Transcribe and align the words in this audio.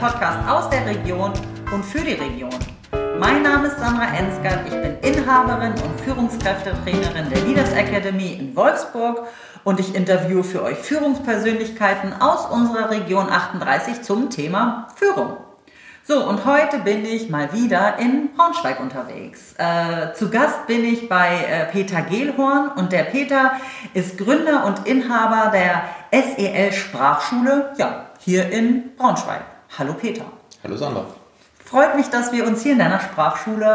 Podcast 0.00 0.48
aus 0.48 0.70
der 0.70 0.86
Region 0.86 1.32
und 1.72 1.84
für 1.84 2.00
die 2.00 2.12
Region. 2.12 2.54
Mein 3.18 3.42
Name 3.42 3.66
ist 3.66 3.80
Sandra 3.80 4.04
Ensgard, 4.16 4.60
ich 4.68 4.74
bin 4.74 4.96
Inhaberin 5.00 5.72
und 5.72 6.00
Führungskräftetrainerin 6.02 7.28
der 7.30 7.40
Leaders 7.42 7.72
Academy 7.72 8.34
in 8.34 8.54
Wolfsburg 8.54 9.26
und 9.64 9.80
ich 9.80 9.96
interviewe 9.96 10.44
für 10.44 10.62
euch 10.62 10.78
Führungspersönlichkeiten 10.78 12.12
aus 12.20 12.46
unserer 12.46 12.90
Region 12.90 13.28
38 13.28 14.02
zum 14.02 14.30
Thema 14.30 14.86
Führung. 14.94 15.36
So, 16.04 16.24
und 16.26 16.46
heute 16.46 16.78
bin 16.78 17.04
ich 17.04 17.28
mal 17.28 17.52
wieder 17.52 17.98
in 17.98 18.30
Braunschweig 18.36 18.78
unterwegs. 18.78 19.54
Äh, 19.58 20.14
zu 20.14 20.30
Gast 20.30 20.68
bin 20.68 20.84
ich 20.84 21.08
bei 21.08 21.44
äh, 21.44 21.64
Peter 21.72 22.02
Gehlhorn 22.02 22.68
und 22.76 22.92
der 22.92 23.02
Peter 23.02 23.52
ist 23.94 24.16
Gründer 24.16 24.64
und 24.64 24.86
Inhaber 24.86 25.50
der 25.50 25.82
SEL 26.12 26.72
Sprachschule, 26.72 27.72
ja, 27.78 28.06
hier 28.20 28.48
in 28.50 28.96
Braunschweig. 28.96 29.57
Hallo 29.76 29.94
Peter. 29.94 30.24
Hallo 30.64 30.76
Sandra. 30.76 31.04
Freut 31.64 31.96
mich, 31.96 32.08
dass 32.08 32.32
wir 32.32 32.46
uns 32.46 32.62
hier 32.62 32.72
in 32.72 32.78
deiner 32.78 33.00
Sprachschule 33.00 33.66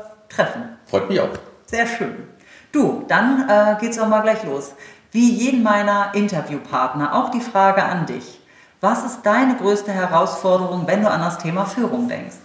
äh, 0.00 0.32
treffen. 0.32 0.76
Freut 0.86 1.08
mich 1.08 1.20
auch. 1.20 1.28
Sehr 1.66 1.86
schön. 1.86 2.28
Du, 2.72 3.04
dann 3.08 3.48
äh, 3.48 3.76
geht's 3.80 3.98
auch 3.98 4.08
mal 4.08 4.22
gleich 4.22 4.42
los. 4.44 4.72
Wie 5.10 5.30
jeden 5.30 5.62
meiner 5.62 6.14
Interviewpartner, 6.14 7.14
auch 7.14 7.30
die 7.30 7.40
Frage 7.40 7.82
an 7.82 8.06
dich. 8.06 8.40
Was 8.80 9.04
ist 9.04 9.20
deine 9.24 9.56
größte 9.56 9.92
Herausforderung, 9.92 10.86
wenn 10.86 11.02
du 11.02 11.10
an 11.10 11.20
das 11.20 11.38
Thema 11.38 11.66
Führung 11.66 12.08
denkst? 12.08 12.36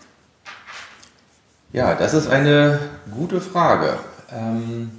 Ja, 1.72 1.96
das 1.96 2.14
ist 2.14 2.30
eine 2.30 2.80
gute 3.12 3.40
Frage. 3.40 3.98
Ähm, 4.32 4.92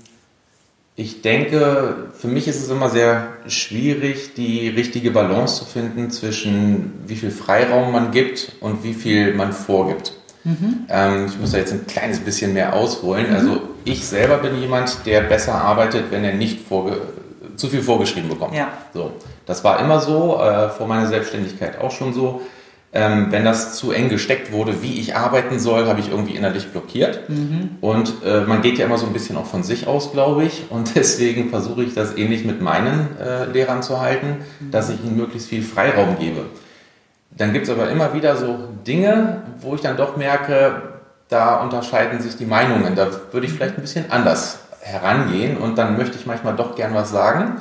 ich 0.99 1.23
denke, 1.23 2.09
für 2.13 2.27
mich 2.27 2.49
ist 2.49 2.61
es 2.61 2.69
immer 2.71 2.91
sehr 2.91 3.29
schwierig, 3.47 4.35
die 4.35 4.67
richtige 4.69 5.13
Balance 5.13 5.61
zu 5.61 5.65
finden 5.65 6.11
zwischen 6.11 6.93
wie 7.07 7.15
viel 7.15 7.31
Freiraum 7.31 7.93
man 7.93 8.11
gibt 8.11 8.51
und 8.59 8.83
wie 8.83 8.95
viel 8.95 9.33
man 9.33 9.53
vorgibt. 9.53 10.15
Mhm. 10.43 10.87
Ähm, 10.89 11.27
ich 11.29 11.39
muss 11.39 11.53
da 11.53 11.59
jetzt 11.59 11.73
ein 11.73 11.87
kleines 11.87 12.19
bisschen 12.19 12.53
mehr 12.53 12.75
ausholen. 12.75 13.31
Mhm. 13.31 13.37
Also 13.37 13.61
ich 13.85 14.05
selber 14.05 14.39
bin 14.39 14.61
jemand, 14.61 15.07
der 15.07 15.21
besser 15.21 15.55
arbeitet, 15.55 16.07
wenn 16.11 16.25
er 16.25 16.35
nicht 16.35 16.67
zu 17.55 17.69
viel 17.69 17.83
vorgeschrieben 17.83 18.29
bekommt. 18.29 18.57
Ja. 18.57 18.67
So, 18.93 19.13
das 19.47 19.63
war 19.63 19.79
immer 19.79 20.01
so, 20.01 20.41
äh, 20.43 20.69
vor 20.69 20.89
meiner 20.89 21.07
Selbstständigkeit 21.07 21.81
auch 21.81 21.93
schon 21.93 22.13
so. 22.13 22.43
Ähm, 22.91 23.27
wenn 23.31 23.45
das 23.45 23.77
zu 23.77 23.93
eng 23.93 24.09
gesteckt 24.09 24.51
wurde, 24.51 24.83
wie 24.83 24.99
ich 24.99 25.15
arbeiten 25.15 25.59
soll, 25.59 25.87
habe 25.87 26.01
ich 26.01 26.11
irgendwie 26.11 26.35
innerlich 26.35 26.69
blockiert. 26.69 27.29
Mhm. 27.29 27.77
Und 27.83 28.15
äh, 28.25 28.41
man 28.41 28.63
geht 28.63 28.79
ja 28.79 28.87
immer 28.87 28.97
so 28.97 29.07
ein 29.07 29.13
bisschen 29.13 29.37
auch 29.37 29.45
von 29.45 29.63
sich 29.63 29.87
aus, 29.87 30.13
glaube 30.13 30.45
ich. 30.45 30.65
Und 30.71 30.95
deswegen 30.95 31.51
versuche 31.51 31.85
ich 31.85 31.95
das 31.95 32.17
ähnlich 32.17 32.45
mit 32.45 32.63
meinen 32.63 33.19
äh, 33.19 33.45
Lehrern 33.45 33.83
zu 33.83 34.01
halten, 34.01 34.39
mhm. 34.61 34.71
dass 34.71 34.89
ich 34.89 35.05
ihnen 35.05 35.17
möglichst 35.17 35.49
viel 35.49 35.63
Freiraum 35.63 36.19
gebe. 36.19 36.47
Dann 37.31 37.53
gibt 37.53 37.69
es 37.69 37.71
aber 37.71 37.91
immer 37.91 38.15
wieder 38.15 38.37
so 38.37 38.59
Dinge, 38.87 39.43
wo 39.61 39.75
ich 39.75 39.83
dann 39.83 39.99
doch 39.99 40.17
merke, 40.17 40.83
da 41.29 41.57
unterscheiden 41.57 42.21
sich 42.21 42.37
die 42.37 42.47
Meinungen. 42.47 42.97
Da 42.97 43.09
würde 43.33 43.47
ich 43.47 43.53
vielleicht 43.53 43.77
ein 43.77 43.83
bisschen 43.83 44.11
anders 44.11 44.61
herangehen 44.81 45.59
und 45.59 45.77
dann 45.77 45.99
möchte 45.99 46.17
ich 46.17 46.25
manchmal 46.25 46.57
doch 46.57 46.75
gern 46.75 46.95
was 46.95 47.11
sagen. 47.11 47.57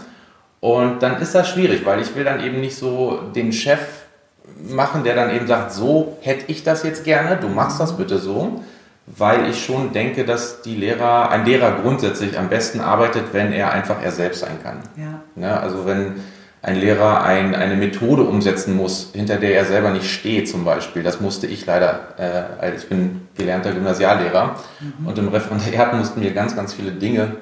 Und 0.62 1.04
dann 1.04 1.22
ist 1.22 1.36
das 1.36 1.50
schwierig, 1.50 1.86
weil 1.86 2.00
ich 2.02 2.16
will 2.16 2.24
dann 2.24 2.44
eben 2.44 2.62
nicht 2.62 2.78
so 2.78 3.20
den 3.36 3.52
Chef 3.52 3.80
machen, 4.70 5.04
der 5.04 5.16
dann 5.16 5.36
eben 5.36 5.48
sagt, 5.48 5.72
so 5.72 6.18
hätte 6.22 6.46
ich 6.48 6.64
das 6.64 6.84
jetzt 6.84 7.04
gerne, 7.04 7.38
du 7.38 7.48
machst 7.50 7.80
das 7.80 7.98
bitte 7.98 8.18
so, 8.18 8.64
weil 9.06 9.50
ich 9.50 9.64
schon 9.64 9.94
denke, 9.94 10.26
dass 10.26 10.62
die 10.62 10.76
Lehrer, 10.76 11.30
ein 11.30 11.46
Lehrer 11.46 11.80
grundsätzlich 11.82 12.38
am 12.38 12.50
besten 12.50 12.82
arbeitet, 12.82 13.26
wenn 13.32 13.54
er 13.54 13.72
einfach 13.72 14.02
er 14.02 14.12
selbst 14.12 14.42
sein 14.42 14.58
kann. 14.62 14.80
Ja. 14.96 15.04
ja 15.04 15.22
ne, 15.36 15.60
also 15.60 15.86
wenn 15.86 16.16
ein 16.62 16.76
Lehrer 16.76 17.24
ein, 17.24 17.56
eine 17.56 17.76
Methode 17.76 18.24
umsetzen 18.24 18.76
muss, 18.76 19.12
hinter 19.14 19.38
der 19.38 19.56
er 19.56 19.66
selber 19.66 19.92
nicht 19.92 20.12
steht 20.12 20.50
zum 20.50 20.66
Beispiel. 20.66 21.04
Das 21.04 21.22
musste 21.22 21.48
ich 21.48 21.66
leider, 21.66 22.00
äh, 22.62 22.76
ich 22.76 22.90
bin 22.90 23.28
gelernter 23.36 23.72
Gymnasiallehrer 23.72 24.56
mhm. 24.80 25.08
und 25.08 25.18
im 25.18 25.30
Referendariat 25.30 25.94
mussten 25.94 26.22
wir 26.22 26.34
ganz, 26.34 26.56
ganz 26.56 26.74
viele 26.74 26.92
Dinge 26.92 27.38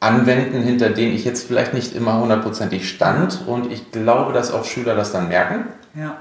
anwenden, 0.00 0.62
hinter 0.62 0.90
denen 0.90 1.14
ich 1.14 1.24
jetzt 1.24 1.46
vielleicht 1.46 1.74
nicht 1.74 1.94
immer 1.94 2.20
hundertprozentig 2.20 2.88
stand 2.88 3.46
und 3.46 3.70
ich 3.70 3.92
glaube, 3.92 4.32
dass 4.32 4.52
auch 4.52 4.64
Schüler 4.64 4.94
das 4.94 5.12
dann 5.12 5.28
merken. 5.28 5.66
Ja. 5.94 6.16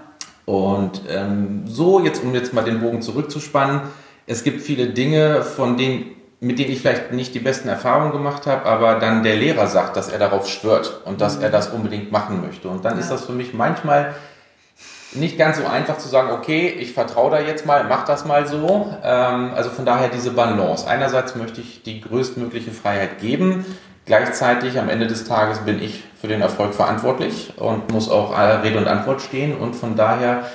Und 0.50 1.02
ähm, 1.08 1.66
so, 1.68 2.00
jetzt 2.00 2.24
um 2.24 2.34
jetzt 2.34 2.56
mal 2.56 2.64
den 2.64 2.82
Bogen 2.82 3.04
zurückzuspannen, 3.04 3.82
es 4.26 4.44
gibt 4.44 4.62
viele 4.62 4.88
Dinge, 4.88 5.44
von 5.44 5.78
denen 5.78 6.16
mit 6.40 6.58
denen 6.58 6.72
ich 6.72 6.80
vielleicht 6.80 7.12
nicht 7.12 7.36
die 7.36 7.40
besten 7.40 7.68
Erfahrungen 7.68 8.14
gemacht 8.14 8.48
habe, 8.48 8.66
aber 8.66 8.96
dann 8.96 9.24
der 9.24 9.36
Lehrer 9.36 9.68
sagt, 9.68 9.98
dass 9.98 10.08
er 10.08 10.18
darauf 10.20 10.48
schwört 10.48 11.02
und 11.04 11.20
dass 11.20 11.36
er 11.36 11.50
das 11.50 11.68
unbedingt 11.68 12.14
machen 12.14 12.42
möchte. 12.42 12.70
Und 12.70 12.86
dann 12.86 12.94
ja. 12.94 13.02
ist 13.02 13.12
das 13.12 13.26
für 13.26 13.34
mich 13.34 13.54
manchmal 13.54 14.16
nicht 15.12 15.38
ganz 15.38 15.58
so 15.58 15.68
einfach 15.68 15.98
zu 15.98 16.08
sagen, 16.08 16.32
okay, 16.32 16.70
ich 16.70 16.94
vertraue 16.94 17.32
da 17.32 17.42
jetzt 17.42 17.66
mal, 17.66 17.84
mach 17.84 18.06
das 18.06 18.26
mal 18.26 18.48
so. 18.48 18.92
Ähm, 19.04 19.52
also 19.54 19.70
von 19.70 19.86
daher 19.86 20.08
diese 20.08 20.32
Balance. 20.32 20.88
Einerseits 20.88 21.36
möchte 21.36 21.60
ich 21.62 21.84
die 21.84 22.00
größtmögliche 22.00 22.72
Freiheit 22.72 23.20
geben, 23.20 23.66
gleichzeitig 24.10 24.80
am 24.80 24.90
Ende 24.90 25.06
des 25.06 25.26
Tages 25.26 25.60
bin 25.60 25.80
ich 25.80 26.04
für 26.20 26.28
den 26.28 26.42
Erfolg 26.42 26.74
verantwortlich 26.74 27.54
und 27.58 27.92
muss 27.92 28.10
auch 28.10 28.36
Rede 28.64 28.80
und 28.80 28.88
Antwort 28.88 29.22
stehen. 29.22 29.56
Und 29.56 29.76
von 29.76 29.96
daher 29.96 30.46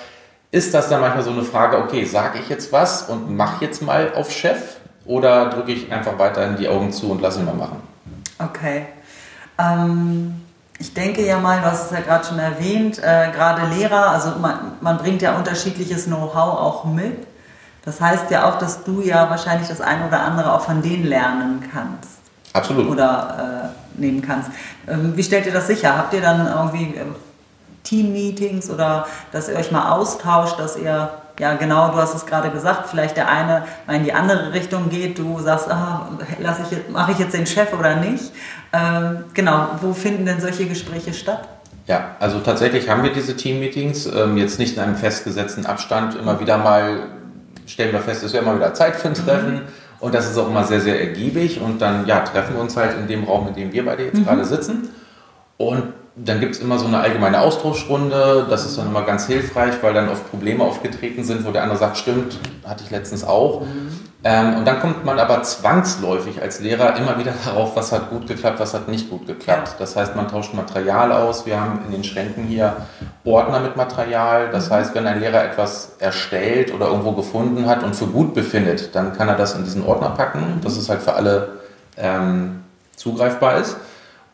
ist 0.51 0.75
das 0.75 0.89
dann 0.89 1.01
manchmal 1.01 1.23
so 1.23 1.31
eine 1.31 1.45
Frage, 1.45 1.79
okay, 1.79 2.05
sage 2.05 2.41
ich 2.41 2.49
jetzt 2.49 2.73
was 2.73 3.05
und 3.05 3.37
mach 3.37 3.63
jetzt 3.63 3.81
mal 3.81 4.13
auf 4.17 4.33
Chef 4.33 4.59
oder 5.07 5.51
drücke 5.51 5.71
ich 5.71 5.93
einfach 5.93 6.19
weiterhin 6.19 6.57
die 6.57 6.67
Augen 6.67 6.91
zu 6.91 7.13
und 7.13 7.23
lasse 7.23 7.39
ihn 7.39 7.47
mal 7.47 7.55
machen? 7.55 7.81
Okay. 8.41 8.87
Ähm, 9.57 10.43
ich 10.81 10.93
denke 10.93 11.25
ja 11.25 11.39
mal, 11.39 11.61
du 11.61 11.67
hast 11.67 11.93
es 11.93 11.97
ja 11.97 12.01
gerade 12.01 12.27
schon 12.27 12.41
erwähnt, 12.41 12.99
äh, 12.99 13.31
gerade 13.31 13.73
Lehrer, 13.73 14.11
also 14.11 14.31
man, 14.41 14.73
man 14.81 14.99
bringt 14.99 15.23
ja 15.23 15.37
unterschiedliches 15.37 16.07
Know-how 16.07 16.59
auch 16.59 16.85
mit. 16.87 17.25
Das 17.85 18.01
heißt 18.01 18.33
ja 18.33 18.49
auch, 18.49 18.59
dass 18.59 18.83
du 18.83 19.01
ja 19.01 19.31
wahrscheinlich 19.31 19.69
das 19.69 19.81
eine 19.81 20.09
oder 20.09 20.23
andere 20.23 20.55
auch 20.55 20.63
von 20.63 20.83
denen 20.83 21.05
lernen 21.05 21.63
kannst. 21.73 22.24
Absolut. 22.55 22.89
Oder 22.89 23.73
äh, 23.97 24.01
nehmen 24.01 24.23
kannst. 24.23 24.51
Ähm, 24.89 25.13
wie 25.15 25.23
stellt 25.23 25.45
ihr 25.45 25.53
das 25.53 25.67
sicher? 25.67 25.99
Habt 25.99 26.15
ihr 26.15 26.23
dann 26.23 26.47
irgendwie 26.47 26.97
äh, 26.97 27.05
Team-Meetings 27.83 28.71
oder 28.71 29.07
dass 29.33 29.49
ihr 29.49 29.57
euch 29.57 29.71
mal 29.71 29.91
austauscht, 29.91 30.59
dass 30.59 30.77
ihr 30.79 31.11
ja, 31.41 31.55
genau, 31.55 31.91
du 31.91 31.97
hast 31.97 32.15
es 32.15 32.27
gerade 32.27 32.51
gesagt, 32.51 32.89
vielleicht 32.89 33.17
der 33.17 33.29
eine 33.29 33.65
mal 33.89 33.97
in 33.97 34.05
die 34.05 34.13
andere 34.13 34.53
Richtung 34.53 34.89
geht, 34.89 35.19
du 35.19 35.41
sagst, 35.41 35.69
ah, 35.69 36.09
ich 36.31 36.89
mache 36.93 37.11
ich 37.11 37.19
jetzt 37.19 37.35
den 37.35 37.45
Chef 37.45 37.73
oder 37.77 37.97
nicht. 37.97 38.33
Ähm, 38.73 39.25
genau, 39.35 39.67
wo 39.81 39.93
finden 39.93 40.27
denn 40.27 40.41
solche 40.41 40.67
Gespräche 40.67 41.13
statt? 41.13 41.49
Ja, 41.89 42.13
also 42.21 42.39
tatsächlich 42.39 42.89
haben 42.89 43.03
wir 43.03 43.13
diese 43.13 43.37
Team-Meetings, 43.37 44.07
ähm, 44.07 44.37
jetzt 44.37 44.61
nicht 44.61 44.77
in 44.77 44.83
einem 44.83 44.95
festgesetzten 44.95 45.67
Abstand, 45.67 46.15
immer 46.15 46.39
wieder 46.39 46.57
mal 46.57 47.09
stellen 47.67 47.93
wir 47.93 48.01
fest, 48.01 48.19
es 48.19 48.27
ist 48.27 48.35
ja 48.35 48.41
immer 48.41 48.57
wieder 48.57 48.75
Zeit 48.75 48.97
für 48.97 49.09
ein 49.09 49.15
Treffen. 49.15 49.55
Mhm. 49.55 49.63
Und 50.01 50.15
das 50.15 50.31
ist 50.31 50.37
auch 50.39 50.49
immer 50.49 50.65
sehr, 50.65 50.81
sehr 50.81 51.01
ergiebig. 51.01 51.61
Und 51.61 51.81
dann 51.81 52.07
ja, 52.07 52.21
treffen 52.21 52.55
wir 52.55 52.63
uns 52.63 52.77
halt 52.77 52.99
in 52.99 53.07
dem 53.07 53.25
Raum, 53.25 53.49
in 53.49 53.55
dem 53.55 53.73
wir 53.73 53.85
beide 53.85 54.05
jetzt 54.05 54.19
mhm. 54.19 54.25
gerade 54.25 54.45
sitzen. 54.45 54.91
Und 55.57 55.85
dann 56.17 56.41
gibt 56.41 56.55
es 56.55 56.61
immer 56.61 56.79
so 56.79 56.87
eine 56.87 56.99
allgemeine 56.99 57.41
Austauschrunde. 57.41 58.47
Das 58.49 58.65
ist 58.65 58.79
dann 58.79 58.89
immer 58.89 59.03
ganz 59.03 59.27
hilfreich, 59.27 59.75
weil 59.83 59.95
dann 59.95 60.09
oft 60.09 60.31
Probleme 60.31 60.63
aufgetreten 60.63 61.25
sind, 61.25 61.45
wo 61.45 61.51
der 61.51 61.63
andere 61.63 61.79
sagt, 61.79 61.97
stimmt, 61.97 62.39
hatte 62.65 62.85
ich 62.85 62.91
letztens 62.91 63.25
auch. 63.25 63.63
Mhm. 63.63 63.91
Ähm, 64.27 64.57
und 64.57 64.65
dann 64.65 64.81
kommt 64.81 65.05
man 65.05 65.19
aber 65.19 65.43
zwangsläufig 65.43 66.41
als 66.41 66.61
Lehrer 66.61 66.97
immer 66.97 67.19
wieder 67.19 67.35
darauf, 67.45 67.77
was 67.77 67.93
hat 67.93 68.09
gut 68.09 68.27
geklappt, 68.27 68.59
was 68.59 68.73
hat 68.73 68.89
nicht 68.89 69.11
gut 69.11 69.27
geklappt. 69.27 69.77
Das 69.79 69.97
heißt, 69.97 70.17
man 70.17 70.29
tauscht 70.29 70.55
Material 70.55 71.13
aus. 71.13 71.45
Wir 71.45 71.61
haben 71.61 71.81
in 71.85 71.93
den 71.93 72.05
Schränken 72.05 72.45
hier 72.45 72.75
Ordner 73.25 73.61
mit 73.61 73.77
Material. 73.77 74.49
Das 74.51 74.71
mhm. 74.71 74.75
heißt, 74.75 74.95
wenn 74.95 75.07
ein 75.07 75.21
Lehrer 75.21 75.45
etwas 75.45 75.97
erstellt 75.99 76.73
oder 76.73 76.87
irgendwo 76.87 77.13
gefunden 77.13 77.67
hat 77.67 77.83
und 77.83 77.95
für 77.95 78.07
gut 78.07 78.33
befindet, 78.33 78.95
dann 78.95 79.13
kann 79.13 79.29
er 79.29 79.37
das 79.37 79.55
in 79.55 79.65
diesen 79.65 79.85
Ordner 79.85 80.11
packen, 80.11 80.61
dass 80.63 80.79
es 80.79 80.89
halt 80.89 81.03
für 81.03 81.13
alle 81.13 81.59
ähm, 81.99 82.65
zugreifbar 82.97 83.59
ist. 83.59 83.77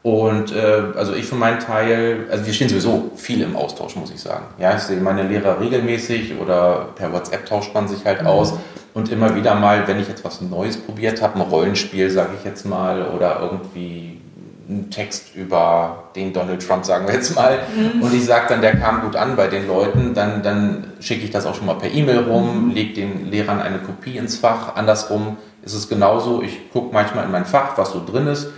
Und 0.03 0.53
äh, 0.53 0.83
also 0.97 1.13
ich 1.13 1.27
für 1.27 1.35
meinen 1.35 1.59
Teil, 1.59 2.27
also 2.31 2.47
wir 2.47 2.55
stehen 2.55 2.71
sowieso 2.71 3.11
viel 3.17 3.43
im 3.43 3.55
Austausch, 3.55 3.97
muss 3.97 4.11
ich 4.11 4.21
sagen. 4.21 4.45
Ja, 4.59 4.75
ich 4.75 4.81
sehe 4.83 4.99
meine 4.99 5.25
Lehrer 5.25 5.61
regelmäßig 5.61 6.39
oder 6.41 6.89
per 6.95 7.13
WhatsApp 7.13 7.45
tauscht 7.45 7.75
man 7.75 7.87
sich 7.87 8.05
halt 8.07 8.23
mhm. 8.23 8.29
aus. 8.29 8.55
Und 8.93 9.11
immer 9.11 9.37
wieder 9.37 9.55
mal, 9.55 9.87
wenn 9.87 10.01
ich 10.01 10.09
jetzt 10.09 10.25
was 10.25 10.41
Neues 10.41 10.77
probiert 10.77 11.23
habe, 11.23 11.37
ein 11.37 11.43
Rollenspiel, 11.43 12.11
sage 12.11 12.31
ich 12.39 12.45
jetzt 12.45 12.67
mal, 12.67 13.09
oder 13.15 13.41
irgendwie 13.41 14.21
einen 14.69 14.91
Text 14.91 15.35
über 15.35 16.05
den 16.15 16.33
Donald 16.33 16.67
Trump, 16.67 16.85
sagen 16.85 17.07
wir 17.07 17.15
jetzt 17.15 17.35
mal, 17.35 17.59
mhm. 17.77 18.03
und 18.03 18.15
ich 18.15 18.25
sage 18.25 18.47
dann, 18.49 18.61
der 18.61 18.77
kam 18.77 19.03
gut 19.03 19.17
an 19.17 19.37
bei 19.37 19.49
den 19.49 19.67
Leuten, 19.67 20.15
dann, 20.15 20.43
dann 20.43 20.93
schicke 21.01 21.25
ich 21.25 21.31
das 21.31 21.47
auch 21.47 21.55
schon 21.55 21.67
mal 21.67 21.75
per 21.75 21.91
E-Mail 21.91 22.21
rum, 22.21 22.69
mhm. 22.69 22.71
lege 22.71 22.95
den 22.95 23.31
Lehrern 23.31 23.61
eine 23.61 23.79
Kopie 23.79 24.17
ins 24.17 24.37
Fach. 24.37 24.77
Andersrum 24.77 25.37
ist 25.63 25.75
es 25.75 25.89
genauso, 25.89 26.43
ich 26.43 26.71
gucke 26.73 26.93
manchmal 26.93 27.25
in 27.25 27.33
mein 27.33 27.45
Fach, 27.45 27.77
was 27.77 27.93
so 27.93 28.03
drin 28.05 28.27
ist 28.27 28.49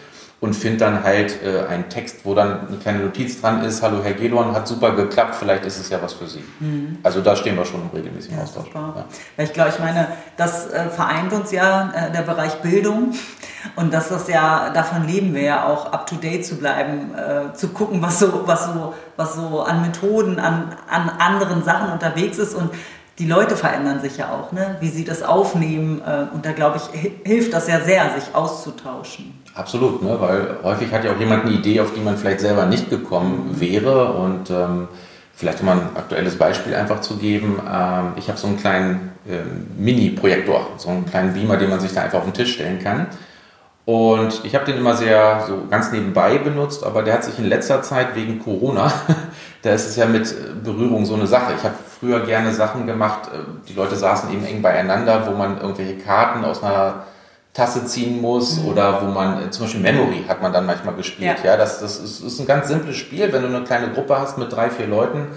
und 0.43 0.55
finde 0.55 0.79
dann 0.79 1.05
halt 1.05 1.41
äh, 1.45 1.67
einen 1.69 1.89
Text, 1.89 2.25
wo 2.25 2.35
dann 2.35 2.67
eine 2.67 2.77
kleine 2.77 2.99
Notiz 2.99 3.41
dran 3.41 3.63
ist, 3.63 3.81
hallo 3.81 4.03
Herr 4.03 4.15
Gelorn, 4.15 4.53
hat 4.53 4.67
super 4.67 4.91
geklappt, 4.91 5.37
vielleicht 5.37 5.65
ist 5.65 5.79
es 5.79 5.89
ja 5.89 6.03
was 6.03 6.15
für 6.15 6.27
Sie. 6.27 6.43
Mhm. 6.59 6.99
Also 7.05 7.21
da 7.21 7.37
stehen 7.37 7.57
wir 7.57 7.65
schon 7.65 7.81
im 7.83 7.97
regelmäßigen 7.97 8.37
ja, 8.37 8.43
Austausch. 8.43 8.67
Ja. 8.75 9.05
Weil 9.37 9.47
ich 9.47 9.53
glaube, 9.53 9.71
ich 9.71 9.79
meine, 9.79 10.09
das 10.37 10.69
äh, 10.71 10.91
vereint 10.91 11.33
uns 11.33 11.53
ja, 11.53 11.93
äh, 11.95 12.11
der 12.11 12.23
Bereich 12.23 12.57
Bildung. 12.57 13.15
Und 13.77 13.95
das 13.95 14.11
ist 14.11 14.29
ja, 14.29 14.71
davon 14.71 15.07
leben 15.07 15.33
wir 15.33 15.43
ja 15.43 15.69
auch, 15.69 15.93
up 15.93 16.09
to 16.09 16.17
date 16.17 16.45
zu 16.45 16.57
bleiben, 16.57 17.15
äh, 17.15 17.55
zu 17.55 17.69
gucken, 17.69 18.03
was 18.03 18.19
so, 18.19 18.43
was 18.45 18.65
so, 18.65 18.95
was 19.17 19.37
so 19.37 19.61
an 19.61 19.83
Methoden, 19.83 20.41
an, 20.41 20.75
an 20.91 21.09
anderen 21.21 21.63
Sachen 21.63 21.93
unterwegs 21.93 22.39
ist. 22.39 22.57
Und 22.57 22.73
die 23.21 23.29
Leute 23.29 23.55
verändern 23.55 24.01
sich 24.01 24.17
ja 24.17 24.33
auch, 24.33 24.51
ne? 24.51 24.77
wie 24.81 24.89
sie 24.89 25.05
das 25.05 25.23
aufnehmen. 25.23 26.03
Äh, 26.05 26.35
und 26.35 26.45
da 26.45 26.51
glaube 26.51 26.79
ich, 26.79 27.01
hilft 27.25 27.53
das 27.53 27.69
ja 27.69 27.81
sehr, 27.81 28.11
sich 28.19 28.35
auszutauschen. 28.35 29.42
Absolut, 29.55 30.03
ne? 30.03 30.17
weil 30.19 30.57
häufig 30.63 30.93
hat 30.93 31.05
ja 31.05 31.13
auch 31.13 31.21
jemand 31.21 31.45
eine 31.45 31.55
Idee, 31.55 31.81
auf 31.81 31.93
die 31.93 32.01
man 32.01 32.17
vielleicht 32.17 32.41
selber 32.41 32.67
nicht 32.67 32.89
gekommen 32.89 33.61
wäre. 33.61 34.13
Und 34.13 34.51
ähm, 34.51 34.89
vielleicht 35.35 35.61
um 35.61 35.69
ein 35.69 35.81
aktuelles 35.95 36.39
Beispiel 36.39 36.75
einfach 36.75 37.01
zu 37.01 37.17
geben, 37.17 37.61
ähm, 37.71 38.13
ich 38.17 38.29
habe 38.29 38.39
so 38.39 38.47
einen 38.47 38.57
kleinen 38.57 39.13
ähm, 39.29 39.67
Mini-Projektor, 39.77 40.69
so 40.79 40.89
einen 40.89 41.05
kleinen 41.05 41.35
Beamer, 41.35 41.59
den 41.59 41.69
man 41.69 41.81
sich 41.81 41.93
da 41.93 42.03
einfach 42.03 42.19
auf 42.19 42.25
den 42.25 42.33
Tisch 42.33 42.55
stellen 42.55 42.83
kann. 42.83 43.09
Und 43.85 44.45
ich 44.45 44.55
habe 44.55 44.65
den 44.65 44.79
immer 44.79 44.95
sehr 44.95 45.45
so 45.47 45.67
ganz 45.69 45.91
nebenbei 45.91 46.39
benutzt, 46.39 46.85
aber 46.85 47.03
der 47.03 47.15
hat 47.15 47.25
sich 47.25 47.39
in 47.39 47.47
letzter 47.47 47.83
Zeit 47.83 48.15
wegen 48.15 48.39
Corona, 48.39 48.93
da 49.63 49.73
ist 49.73 49.89
es 49.89 49.97
ja 49.97 50.07
mit 50.07 50.63
Berührung 50.63 51.05
so 51.05 51.15
eine 51.15 51.27
Sache. 51.27 51.55
Ich 51.59 51.65
habe 51.65 51.75
früher 52.01 52.21
gerne 52.21 52.53
Sachen 52.53 52.87
gemacht, 52.87 53.29
äh, 53.35 53.39
die 53.69 53.75
Leute 53.75 53.97
saßen 53.97 54.33
eben 54.33 54.47
eng 54.47 54.63
beieinander, 54.63 55.27
wo 55.27 55.37
man 55.37 55.61
irgendwelche 55.61 55.99
Karten 55.99 56.45
aus 56.45 56.63
einer 56.63 57.05
Tasse 57.55 57.85
ziehen 57.85 58.21
muss 58.21 58.59
mhm. 58.59 58.69
oder 58.69 59.03
wo 59.03 59.07
man, 59.11 59.45
äh, 59.45 59.51
zum 59.51 59.65
Beispiel 59.65 59.83
Memory 59.83 60.25
hat 60.27 60.41
man 60.41 60.53
dann 60.53 60.67
manchmal 60.67 60.95
gespielt. 60.95 61.39
Ja, 61.43 61.53
ja 61.53 61.57
das, 61.57 61.81
das 61.81 61.99
ist, 61.99 62.21
ist 62.21 62.39
ein 62.41 62.47
ganz 62.47 62.69
simples 62.69 62.97
Spiel, 62.97 63.33
wenn 63.33 63.43
du 63.43 63.49
eine 63.49 63.63
kleine 63.63 63.91
Gruppe 63.93 64.19
hast 64.19 64.39
mit 64.39 64.53
drei, 64.53 64.71
vier 64.71 64.87
Leuten 64.87 65.29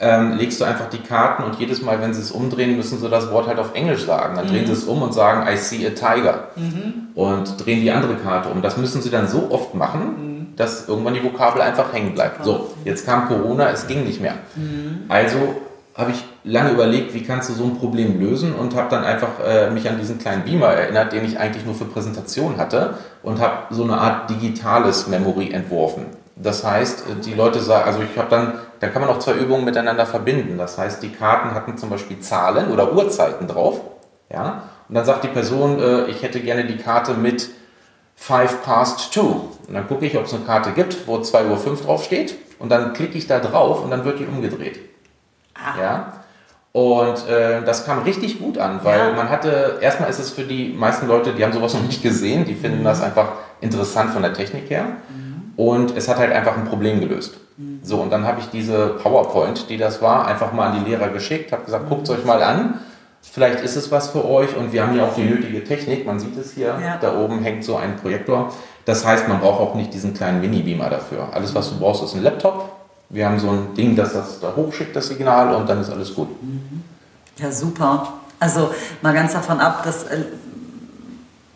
ähm, 0.00 0.36
legst 0.36 0.60
du 0.60 0.64
einfach 0.64 0.90
die 0.90 0.98
Karten 0.98 1.44
und 1.44 1.58
jedes 1.58 1.80
Mal, 1.80 2.00
wenn 2.00 2.12
sie 2.12 2.20
es 2.20 2.32
umdrehen, 2.32 2.76
müssen 2.76 2.98
sie 2.98 3.08
das 3.08 3.30
Wort 3.30 3.46
halt 3.46 3.58
auf 3.58 3.74
Englisch 3.74 4.04
sagen. 4.04 4.36
Dann 4.36 4.46
mhm. 4.46 4.50
drehen 4.50 4.66
sie 4.66 4.72
es 4.72 4.84
um 4.84 5.00
und 5.02 5.14
sagen, 5.14 5.46
I 5.48 5.56
see 5.56 5.86
a 5.86 5.90
tiger. 5.90 6.48
Mhm. 6.56 7.08
Und 7.14 7.64
drehen 7.64 7.80
die 7.80 7.90
andere 7.90 8.16
Karte 8.16 8.48
um. 8.48 8.60
Das 8.60 8.76
müssen 8.76 9.00
sie 9.02 9.10
dann 9.10 9.28
so 9.28 9.50
oft 9.50 9.74
machen, 9.74 10.00
mhm. 10.00 10.56
dass 10.56 10.88
irgendwann 10.88 11.14
die 11.14 11.22
Vokabel 11.22 11.62
einfach 11.62 11.92
hängen 11.92 12.12
bleibt. 12.12 12.44
So, 12.44 12.74
jetzt 12.84 13.06
kam 13.06 13.28
Corona, 13.28 13.70
es 13.70 13.86
ging 13.86 14.04
nicht 14.04 14.20
mehr. 14.20 14.34
Mhm. 14.56 15.04
Also 15.08 15.56
habe 15.94 16.10
ich 16.10 16.24
lange 16.42 16.72
überlegt, 16.72 17.14
wie 17.14 17.22
kannst 17.22 17.48
du 17.48 17.54
so 17.54 17.64
ein 17.64 17.78
Problem 17.78 18.20
lösen 18.20 18.52
und 18.54 18.74
habe 18.74 18.88
dann 18.90 19.04
einfach 19.04 19.40
äh, 19.44 19.70
mich 19.70 19.88
an 19.88 19.98
diesen 19.98 20.18
kleinen 20.18 20.44
Beamer 20.44 20.66
erinnert, 20.66 21.12
den 21.12 21.24
ich 21.24 21.38
eigentlich 21.38 21.64
nur 21.64 21.74
für 21.74 21.84
Präsentation 21.84 22.56
hatte 22.56 22.98
und 23.22 23.40
habe 23.40 23.72
so 23.74 23.84
eine 23.84 23.98
Art 23.98 24.28
digitales 24.28 25.06
Memory 25.06 25.52
entworfen. 25.52 26.06
Das 26.36 26.64
heißt, 26.64 27.04
die 27.24 27.34
Leute 27.34 27.60
sagen, 27.60 27.84
also 27.86 28.00
ich 28.00 28.18
habe 28.18 28.28
dann, 28.28 28.54
da 28.80 28.88
kann 28.88 29.02
man 29.02 29.10
auch 29.10 29.20
zwei 29.20 29.34
Übungen 29.34 29.64
miteinander 29.64 30.04
verbinden. 30.04 30.58
Das 30.58 30.76
heißt, 30.78 31.00
die 31.02 31.10
Karten 31.10 31.54
hatten 31.54 31.78
zum 31.78 31.90
Beispiel 31.90 32.18
Zahlen 32.18 32.72
oder 32.72 32.92
Uhrzeiten 32.92 33.46
drauf. 33.46 33.80
Ja? 34.32 34.64
Und 34.88 34.96
dann 34.96 35.04
sagt 35.04 35.22
die 35.22 35.28
Person, 35.28 35.80
äh, 35.80 36.06
ich 36.06 36.22
hätte 36.22 36.40
gerne 36.40 36.64
die 36.64 36.76
Karte 36.76 37.14
mit 37.14 37.50
5 38.16 38.62
past 38.64 39.12
2. 39.12 39.20
Und 39.20 39.74
dann 39.74 39.86
gucke 39.86 40.06
ich, 40.06 40.18
ob 40.18 40.24
es 40.24 40.34
eine 40.34 40.44
Karte 40.44 40.72
gibt, 40.72 41.06
wo 41.06 41.18
2.05 41.18 41.66
Uhr 41.68 41.76
drauf 41.76 42.04
steht. 42.04 42.34
Und 42.58 42.70
dann 42.70 42.94
klicke 42.94 43.16
ich 43.16 43.28
da 43.28 43.38
drauf 43.38 43.84
und 43.84 43.90
dann 43.90 44.04
wird 44.04 44.18
die 44.18 44.26
umgedreht. 44.26 44.93
Ah. 45.54 45.80
Ja? 45.80 46.12
Und 46.72 47.28
äh, 47.28 47.62
das 47.64 47.86
kam 47.86 48.02
richtig 48.02 48.40
gut 48.40 48.58
an, 48.58 48.80
weil 48.82 48.98
ja. 48.98 49.12
man 49.12 49.28
hatte, 49.28 49.78
erstmal 49.80 50.10
ist 50.10 50.18
es 50.18 50.30
für 50.30 50.42
die 50.42 50.74
meisten 50.76 51.06
Leute, 51.06 51.32
die 51.32 51.44
haben 51.44 51.52
sowas 51.52 51.72
noch 51.74 51.82
nicht 51.82 52.02
gesehen, 52.02 52.44
die 52.44 52.54
finden 52.54 52.80
mhm. 52.80 52.84
das 52.84 53.00
einfach 53.00 53.28
interessant 53.60 54.10
von 54.10 54.22
der 54.22 54.32
Technik 54.32 54.68
her. 54.70 54.84
Mhm. 55.08 55.52
Und 55.56 55.96
es 55.96 56.08
hat 56.08 56.18
halt 56.18 56.32
einfach 56.32 56.56
ein 56.56 56.64
Problem 56.64 56.98
gelöst. 56.98 57.38
Mhm. 57.56 57.78
So, 57.84 57.98
und 57.98 58.10
dann 58.10 58.26
habe 58.26 58.40
ich 58.40 58.46
diese 58.46 58.88
PowerPoint, 58.88 59.70
die 59.70 59.76
das 59.76 60.02
war, 60.02 60.26
einfach 60.26 60.52
mal 60.52 60.70
an 60.70 60.84
die 60.84 60.90
Lehrer 60.90 61.10
geschickt, 61.10 61.52
habe 61.52 61.64
gesagt, 61.64 61.88
guckt 61.88 62.08
es 62.08 62.10
euch 62.10 62.24
mal 62.24 62.42
an. 62.42 62.80
Vielleicht 63.22 63.60
ist 63.60 63.76
es 63.76 63.92
was 63.92 64.10
für 64.10 64.24
euch 64.28 64.56
und 64.56 64.72
wir 64.72 64.84
haben 64.84 64.96
ja 64.96 65.04
auch 65.04 65.14
die 65.14 65.22
nötige 65.22 65.62
Technik. 65.62 66.04
Man 66.04 66.18
sieht 66.18 66.36
es 66.36 66.54
hier, 66.54 66.76
ja. 66.84 66.98
da 67.00 67.16
oben 67.16 67.40
hängt 67.42 67.64
so 67.64 67.76
ein 67.76 67.96
Projektor. 67.96 68.52
Das 68.84 69.06
heißt, 69.06 69.28
man 69.28 69.38
braucht 69.38 69.60
auch 69.60 69.74
nicht 69.76 69.94
diesen 69.94 70.12
kleinen 70.12 70.40
Mini-Beamer 70.40 70.90
dafür. 70.90 71.28
Alles, 71.32 71.54
was 71.54 71.70
du 71.70 71.78
brauchst, 71.78 72.02
ist 72.02 72.14
ein 72.14 72.22
Laptop. 72.22 72.73
Wir 73.14 73.28
haben 73.28 73.38
so 73.38 73.48
ein 73.48 73.74
Ding, 73.76 73.94
das 73.94 74.12
das 74.12 74.40
da 74.40 74.52
hochschickt, 74.56 74.94
das 74.94 75.06
Signal, 75.06 75.54
und 75.54 75.68
dann 75.68 75.80
ist 75.80 75.88
alles 75.88 76.12
gut. 76.12 76.30
Mhm. 76.42 76.82
Ja, 77.38 77.52
super. 77.52 78.14
Also 78.40 78.74
mal 79.02 79.14
ganz 79.14 79.32
davon 79.34 79.60
ab, 79.60 79.82
das 79.84 80.02
äh, 80.04 80.24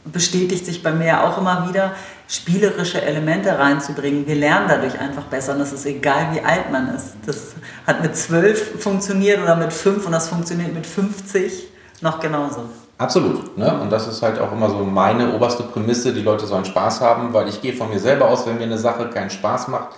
bestätigt 0.04 0.64
sich 0.64 0.84
bei 0.84 0.92
mir 0.92 1.24
auch 1.24 1.36
immer 1.36 1.68
wieder 1.68 1.92
spielerische 2.28 3.02
Elemente 3.02 3.58
reinzubringen. 3.58 4.24
Wir 4.24 4.36
lernen 4.36 4.66
dadurch 4.68 5.00
einfach 5.00 5.24
besser 5.24 5.56
und 5.56 5.60
es 5.60 5.72
ist 5.72 5.84
egal, 5.84 6.28
wie 6.32 6.40
alt 6.40 6.70
man 6.70 6.94
ist. 6.94 7.14
Das 7.26 7.54
hat 7.88 8.02
mit 8.02 8.16
zwölf 8.16 8.80
funktioniert 8.80 9.42
oder 9.42 9.56
mit 9.56 9.72
fünf 9.72 10.06
und 10.06 10.12
das 10.12 10.28
funktioniert 10.28 10.72
mit 10.72 10.86
50 10.86 11.64
noch 12.02 12.20
genauso. 12.20 12.66
Absolut. 12.98 13.58
Ne? 13.58 13.80
Und 13.80 13.90
das 13.90 14.06
ist 14.06 14.22
halt 14.22 14.38
auch 14.38 14.52
immer 14.52 14.70
so 14.70 14.78
meine 14.84 15.34
oberste 15.34 15.64
Prämisse, 15.64 16.12
die 16.12 16.22
Leute 16.22 16.46
sollen 16.46 16.64
Spaß 16.64 17.00
haben, 17.00 17.32
weil 17.32 17.48
ich 17.48 17.60
gehe 17.60 17.72
von 17.72 17.88
mir 17.88 17.98
selber 17.98 18.28
aus, 18.28 18.46
wenn 18.46 18.58
mir 18.58 18.64
eine 18.64 18.78
Sache 18.78 19.08
keinen 19.08 19.30
Spaß 19.30 19.66
macht, 19.68 19.88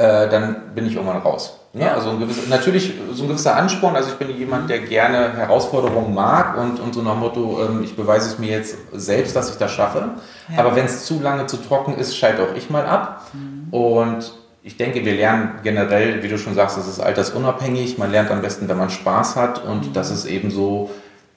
äh, 0.00 0.28
dann 0.30 0.74
bin 0.74 0.86
ich 0.86 0.94
irgendwann 0.94 1.18
raus. 1.18 1.58
Ne? 1.74 1.84
Ja. 1.84 1.94
Also 1.94 2.10
ein 2.10 2.20
gewisser, 2.20 2.48
natürlich 2.48 2.94
so 3.12 3.24
ein 3.24 3.28
gewisser 3.28 3.54
Ansporn. 3.56 3.94
Also 3.94 4.10
ich 4.10 4.16
bin 4.16 4.34
jemand, 4.36 4.70
der 4.70 4.78
gerne 4.78 5.34
Herausforderungen 5.36 6.14
mag 6.14 6.56
und, 6.56 6.80
und 6.80 6.94
so 6.94 7.02
nach 7.02 7.16
Motto, 7.16 7.60
ähm, 7.62 7.82
ich 7.84 7.94
beweise 7.94 8.30
es 8.30 8.38
mir 8.38 8.50
jetzt 8.50 8.76
selbst, 8.92 9.36
dass 9.36 9.50
ich 9.50 9.56
das 9.56 9.70
schaffe. 9.70 10.12
Ja. 10.48 10.60
Aber 10.60 10.74
wenn 10.74 10.86
es 10.86 11.04
zu 11.04 11.20
lange 11.20 11.46
zu 11.46 11.58
trocken 11.58 11.96
ist, 11.98 12.16
schalte 12.16 12.42
auch 12.42 12.56
ich 12.56 12.70
mal 12.70 12.86
ab. 12.86 13.30
Mhm. 13.34 13.72
Und 13.72 14.32
ich 14.62 14.78
denke, 14.78 15.04
wir 15.04 15.14
lernen 15.14 15.60
generell, 15.62 16.22
wie 16.22 16.28
du 16.28 16.38
schon 16.38 16.54
sagst, 16.54 16.78
es 16.78 16.88
ist 16.88 17.00
altersunabhängig. 17.00 17.98
Man 17.98 18.10
lernt 18.10 18.30
am 18.30 18.40
besten, 18.40 18.68
wenn 18.68 18.78
man 18.78 18.88
Spaß 18.88 19.36
hat. 19.36 19.64
Und 19.64 19.88
mhm. 19.88 19.92
das 19.92 20.10
ist 20.10 20.24
eben 20.24 20.50
so, 20.50 20.90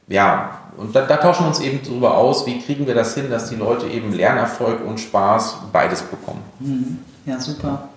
ja, 0.07 0.51
und 0.77 0.95
da, 0.95 1.01
da, 1.01 1.17
tauschen 1.17 1.43
wir 1.43 1.49
uns 1.49 1.59
eben 1.59 1.81
darüber 1.83 2.17
aus, 2.17 2.45
wie 2.45 2.59
kriegen 2.59 2.87
wir 2.87 2.95
das 2.95 3.13
hin, 3.13 3.29
dass 3.29 3.49
die 3.49 3.55
Leute 3.55 3.87
eben 3.87 4.13
Lernerfolg 4.13 4.85
und 4.85 4.99
Spaß 4.99 5.57
beides 5.71 6.01
bekommen. 6.01 6.41
Mhm. 6.59 6.99
Ja, 7.25 7.39
super. 7.39 7.89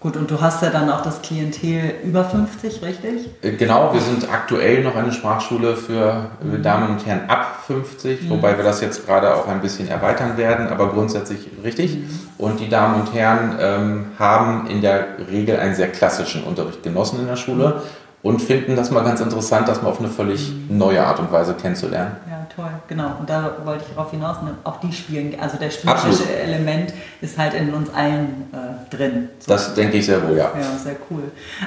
Gut, 0.00 0.16
und 0.16 0.30
du 0.30 0.40
hast 0.40 0.62
ja 0.62 0.70
dann 0.70 0.88
auch 0.88 1.02
das 1.02 1.20
Klientel 1.20 1.92
über 2.02 2.24
50, 2.24 2.80
richtig? 2.80 3.28
Äh, 3.42 3.52
genau, 3.52 3.92
wir 3.92 4.00
sind 4.00 4.32
aktuell 4.32 4.82
noch 4.82 4.96
eine 4.96 5.12
Sprachschule 5.12 5.76
für 5.76 6.30
mhm. 6.42 6.62
Damen 6.62 6.88
und 6.96 7.04
Herren 7.04 7.28
ab 7.28 7.64
50, 7.66 8.22
mhm. 8.22 8.30
wobei 8.30 8.56
wir 8.56 8.64
das 8.64 8.80
jetzt 8.80 9.04
gerade 9.04 9.34
auch 9.34 9.46
ein 9.46 9.60
bisschen 9.60 9.88
erweitern 9.88 10.38
werden, 10.38 10.68
aber 10.68 10.88
grundsätzlich 10.88 11.40
richtig. 11.62 11.98
Mhm. 11.98 12.20
Und 12.38 12.60
die 12.60 12.70
Damen 12.70 13.02
und 13.02 13.12
Herren 13.12 13.58
ähm, 13.60 14.06
haben 14.18 14.70
in 14.70 14.80
der 14.80 15.18
Regel 15.30 15.58
einen 15.58 15.74
sehr 15.74 15.88
klassischen 15.88 16.44
Unterricht 16.44 16.82
genossen 16.82 17.20
in 17.20 17.26
der 17.26 17.36
Schule 17.36 17.82
und 18.22 18.42
finden 18.42 18.76
das 18.76 18.90
mal 18.90 19.02
ganz 19.02 19.20
interessant, 19.20 19.66
das 19.66 19.82
mal 19.82 19.88
auf 19.88 19.98
eine 19.98 20.08
völlig 20.08 20.52
mhm. 20.52 20.76
neue 20.76 21.04
Art 21.04 21.18
und 21.20 21.32
Weise 21.32 21.54
kennenzulernen. 21.54 22.16
Ja, 22.28 22.46
toll, 22.54 22.70
genau. 22.86 23.12
Und 23.18 23.30
da 23.30 23.52
wollte 23.64 23.84
ich 23.88 23.94
darauf 23.94 24.10
hinaus, 24.10 24.42
ne, 24.42 24.50
auch 24.64 24.78
die 24.80 24.92
spielen, 24.92 25.34
also 25.40 25.56
der 25.56 25.70
spielerische 25.70 26.30
Element 26.30 26.92
ist 27.22 27.38
halt 27.38 27.54
in 27.54 27.72
uns 27.72 27.88
allen 27.94 28.50
äh, 28.52 28.94
drin. 28.94 29.30
So. 29.38 29.52
Das 29.52 29.72
denke 29.72 29.96
ich 29.96 30.04
sehr 30.04 30.22
wohl, 30.22 30.36
ja. 30.36 30.50
Ja, 30.54 30.78
sehr 30.82 30.96
cool. 31.10 31.22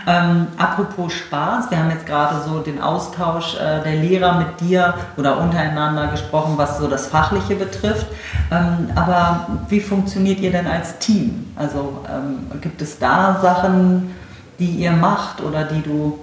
Ähm, 0.07 0.47
apropos 0.57 1.13
Spaß, 1.13 1.71
wir 1.71 1.79
haben 1.79 1.89
jetzt 1.89 2.05
gerade 2.05 2.35
so 2.47 2.59
den 2.59 2.79
Austausch 2.79 3.55
äh, 3.55 3.81
der 3.83 3.95
Lehrer 3.95 4.37
mit 4.37 4.61
dir 4.61 4.93
oder 5.17 5.39
untereinander 5.39 6.07
gesprochen, 6.07 6.53
was 6.57 6.77
so 6.77 6.87
das 6.87 7.07
Fachliche 7.07 7.55
betrifft. 7.55 8.05
Ähm, 8.51 8.91
aber 8.93 9.47
wie 9.69 9.79
funktioniert 9.79 10.39
ihr 10.39 10.51
denn 10.51 10.67
als 10.67 10.99
Team? 10.99 11.51
Also 11.55 11.97
ähm, 12.07 12.59
gibt 12.61 12.79
es 12.83 12.99
da 12.99 13.39
Sachen, 13.41 14.13
die 14.59 14.69
ihr 14.69 14.91
macht 14.91 15.41
oder 15.41 15.63
die 15.63 15.81
du 15.81 16.19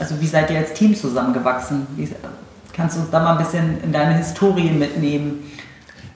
also 0.00 0.20
wie 0.20 0.26
seid 0.26 0.50
ihr 0.50 0.58
als 0.58 0.72
Team 0.72 0.96
zusammengewachsen? 0.96 1.86
Wie, 1.96 2.08
kannst 2.72 2.96
du 2.96 3.02
uns 3.02 3.10
da 3.10 3.20
mal 3.20 3.32
ein 3.32 3.38
bisschen 3.38 3.80
in 3.82 3.92
deine 3.92 4.16
Historie 4.16 4.70
mitnehmen? 4.70 5.52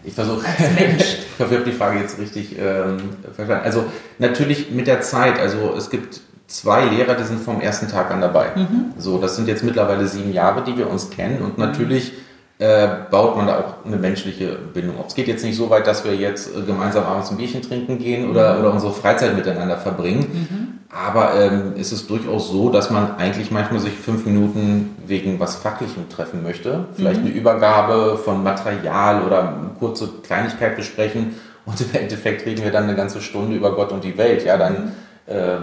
Ich 0.02 0.14
versuche, 0.14 0.46
ich 0.98 1.38
hoffe, 1.38 1.54
ich 1.54 1.60
habe 1.60 1.70
die 1.70 1.72
Frage 1.72 2.00
jetzt 2.00 2.18
richtig 2.18 2.56
ähm, 2.58 3.10
verstanden. 3.34 3.64
Also 3.64 3.84
natürlich 4.18 4.70
mit 4.70 4.86
der 4.86 5.00
Zeit, 5.02 5.38
also 5.38 5.74
es 5.76 5.90
gibt 5.90 6.20
zwei 6.46 6.84
Lehrer, 6.84 7.14
die 7.14 7.24
sind 7.24 7.40
vom 7.40 7.60
ersten 7.60 7.88
Tag 7.88 8.10
an 8.10 8.20
dabei. 8.20 8.48
Mhm. 8.56 8.94
So, 8.98 9.18
das 9.18 9.36
sind 9.36 9.48
jetzt 9.48 9.64
mittlerweile 9.64 10.06
sieben 10.06 10.32
Jahre, 10.32 10.64
die 10.64 10.76
wir 10.76 10.90
uns 10.90 11.10
kennen 11.10 11.42
und 11.42 11.58
natürlich 11.58 12.12
äh, 12.58 12.88
baut 13.10 13.36
man 13.36 13.46
da 13.46 13.58
auch 13.58 13.84
eine 13.84 13.96
menschliche 13.96 14.56
Bindung 14.72 14.98
auf. 14.98 15.08
Es 15.08 15.14
geht 15.14 15.26
jetzt 15.26 15.44
nicht 15.44 15.56
so 15.56 15.70
weit, 15.70 15.86
dass 15.86 16.04
wir 16.04 16.14
jetzt 16.14 16.54
äh, 16.54 16.62
gemeinsam 16.62 17.04
abends 17.04 17.30
ein 17.30 17.36
Bierchen 17.36 17.62
trinken 17.62 17.98
gehen 17.98 18.30
oder, 18.30 18.54
mhm. 18.54 18.60
oder 18.60 18.72
unsere 18.72 18.92
Freizeit 18.92 19.34
miteinander 19.34 19.76
verbringen. 19.76 20.26
Mhm. 20.32 20.63
Aber 20.94 21.34
ähm, 21.34 21.72
ist 21.74 21.90
es 21.90 22.06
durchaus 22.06 22.50
so, 22.50 22.70
dass 22.70 22.88
man 22.90 23.16
eigentlich 23.16 23.50
manchmal 23.50 23.80
sich 23.80 23.94
fünf 23.94 24.26
Minuten 24.26 24.94
wegen 25.06 25.40
was 25.40 25.56
Fachlichem 25.56 26.08
treffen 26.08 26.42
möchte. 26.44 26.84
Vielleicht 26.94 27.20
mhm. 27.20 27.26
eine 27.26 27.34
Übergabe 27.34 28.16
von 28.16 28.44
Material 28.44 29.22
oder 29.22 29.48
eine 29.48 29.70
kurze 29.78 30.08
Kleinigkeit 30.22 30.76
besprechen. 30.76 31.34
Und 31.66 31.80
im 31.80 32.00
Endeffekt 32.00 32.46
reden 32.46 32.62
wir 32.62 32.70
dann 32.70 32.84
eine 32.84 32.94
ganze 32.94 33.20
Stunde 33.20 33.56
über 33.56 33.74
Gott 33.74 33.90
und 33.90 34.04
die 34.04 34.16
Welt. 34.16 34.44
Ja, 34.44 34.56
dann 34.56 34.92
äh, 35.26 35.56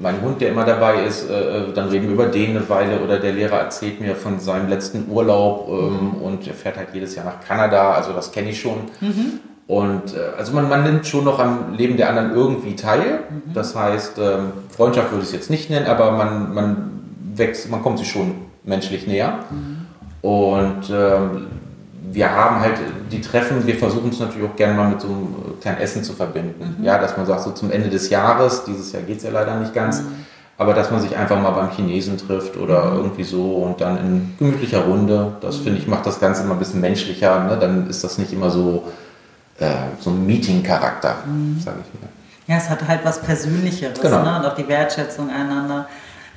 mein 0.00 0.20
Hund, 0.20 0.40
der 0.40 0.50
immer 0.50 0.64
dabei 0.64 1.04
ist, 1.04 1.28
äh, 1.28 1.34
äh, 1.34 1.72
dann 1.72 1.88
reden 1.88 2.06
wir 2.06 2.14
über 2.14 2.26
den 2.26 2.50
eine 2.50 2.68
Weile 2.68 3.00
oder 3.00 3.18
der 3.18 3.32
Lehrer 3.32 3.58
erzählt 3.58 4.00
mir 4.00 4.14
von 4.14 4.38
seinem 4.38 4.68
letzten 4.68 5.10
Urlaub 5.10 5.68
ähm, 5.68 6.14
und 6.22 6.46
er 6.46 6.54
fährt 6.54 6.76
halt 6.76 6.88
jedes 6.92 7.14
Jahr 7.14 7.24
nach 7.24 7.40
Kanada, 7.40 7.92
also 7.92 8.12
das 8.12 8.30
kenne 8.30 8.50
ich 8.50 8.60
schon. 8.60 8.82
Mhm. 9.00 9.40
Und 9.66 10.14
äh, 10.14 10.36
also 10.38 10.52
man, 10.52 10.68
man 10.68 10.84
nimmt 10.84 11.06
schon 11.06 11.24
noch 11.24 11.38
am 11.38 11.74
Leben 11.74 11.96
der 11.96 12.08
anderen 12.08 12.34
irgendwie 12.34 12.76
teil. 12.76 13.20
Mhm. 13.28 13.52
Das 13.52 13.74
heißt, 13.74 14.18
ähm, 14.18 14.52
Freundschaft 14.74 15.10
würde 15.10 15.22
ich 15.22 15.28
es 15.28 15.34
jetzt 15.34 15.50
nicht 15.50 15.70
nennen, 15.70 15.86
aber 15.86 16.12
man, 16.12 16.54
man 16.54 16.90
wächst, 17.34 17.70
man 17.70 17.82
kommt 17.82 17.98
sich 17.98 18.08
schon 18.08 18.34
menschlich 18.64 19.06
näher. 19.06 19.40
Mhm. 19.50 19.76
Und 20.28 20.90
ähm, 20.90 21.46
wir 22.12 22.30
haben 22.30 22.60
halt 22.60 22.74
die 23.10 23.20
Treffen, 23.20 23.66
wir 23.66 23.74
versuchen 23.74 24.10
es 24.10 24.20
natürlich 24.20 24.48
auch 24.48 24.56
gerne 24.56 24.74
mal 24.74 24.88
mit 24.88 25.00
so 25.00 25.08
einem 25.08 25.34
kleinen 25.60 25.78
Essen 25.78 26.04
zu 26.04 26.12
verbinden. 26.12 26.76
Mhm. 26.78 26.84
Ja, 26.84 26.98
dass 26.98 27.16
man 27.16 27.26
sagt, 27.26 27.42
so 27.42 27.50
zum 27.50 27.70
Ende 27.70 27.90
des 27.90 28.10
Jahres, 28.10 28.64
dieses 28.64 28.92
Jahr 28.92 29.02
geht 29.02 29.18
es 29.18 29.24
ja 29.24 29.30
leider 29.30 29.58
nicht 29.58 29.74
ganz, 29.74 30.00
mhm. 30.02 30.06
aber 30.58 30.74
dass 30.74 30.92
man 30.92 31.00
sich 31.00 31.16
einfach 31.16 31.40
mal 31.40 31.50
beim 31.50 31.70
Chinesen 31.70 32.18
trifft 32.18 32.56
oder 32.56 32.92
mhm. 32.92 32.96
irgendwie 32.98 33.24
so 33.24 33.56
und 33.56 33.80
dann 33.80 33.98
in 33.98 34.34
gemütlicher 34.38 34.84
Runde, 34.84 35.32
das 35.40 35.56
finde 35.56 35.78
ich, 35.78 35.88
macht 35.88 36.06
das 36.06 36.20
Ganze 36.20 36.44
immer 36.44 36.54
ein 36.54 36.60
bisschen 36.60 36.80
menschlicher. 36.80 37.44
Ne? 37.44 37.58
Dann 37.60 37.88
ist 37.90 38.04
das 38.04 38.18
nicht 38.18 38.32
immer 38.32 38.50
so, 38.50 38.84
äh, 39.58 39.74
so 40.00 40.10
ein 40.10 40.26
Meeting-Charakter, 40.26 41.16
mhm. 41.26 41.60
sage 41.60 41.78
ich 41.80 42.00
mal. 42.00 42.08
Ja, 42.46 42.58
es 42.58 42.68
hat 42.68 42.86
halt 42.86 43.04
was 43.04 43.20
Persönlicheres 43.20 44.00
genau. 44.00 44.22
ne? 44.22 44.38
und 44.38 44.46
auch 44.46 44.54
die 44.54 44.68
Wertschätzung 44.68 45.30
einander. 45.30 45.88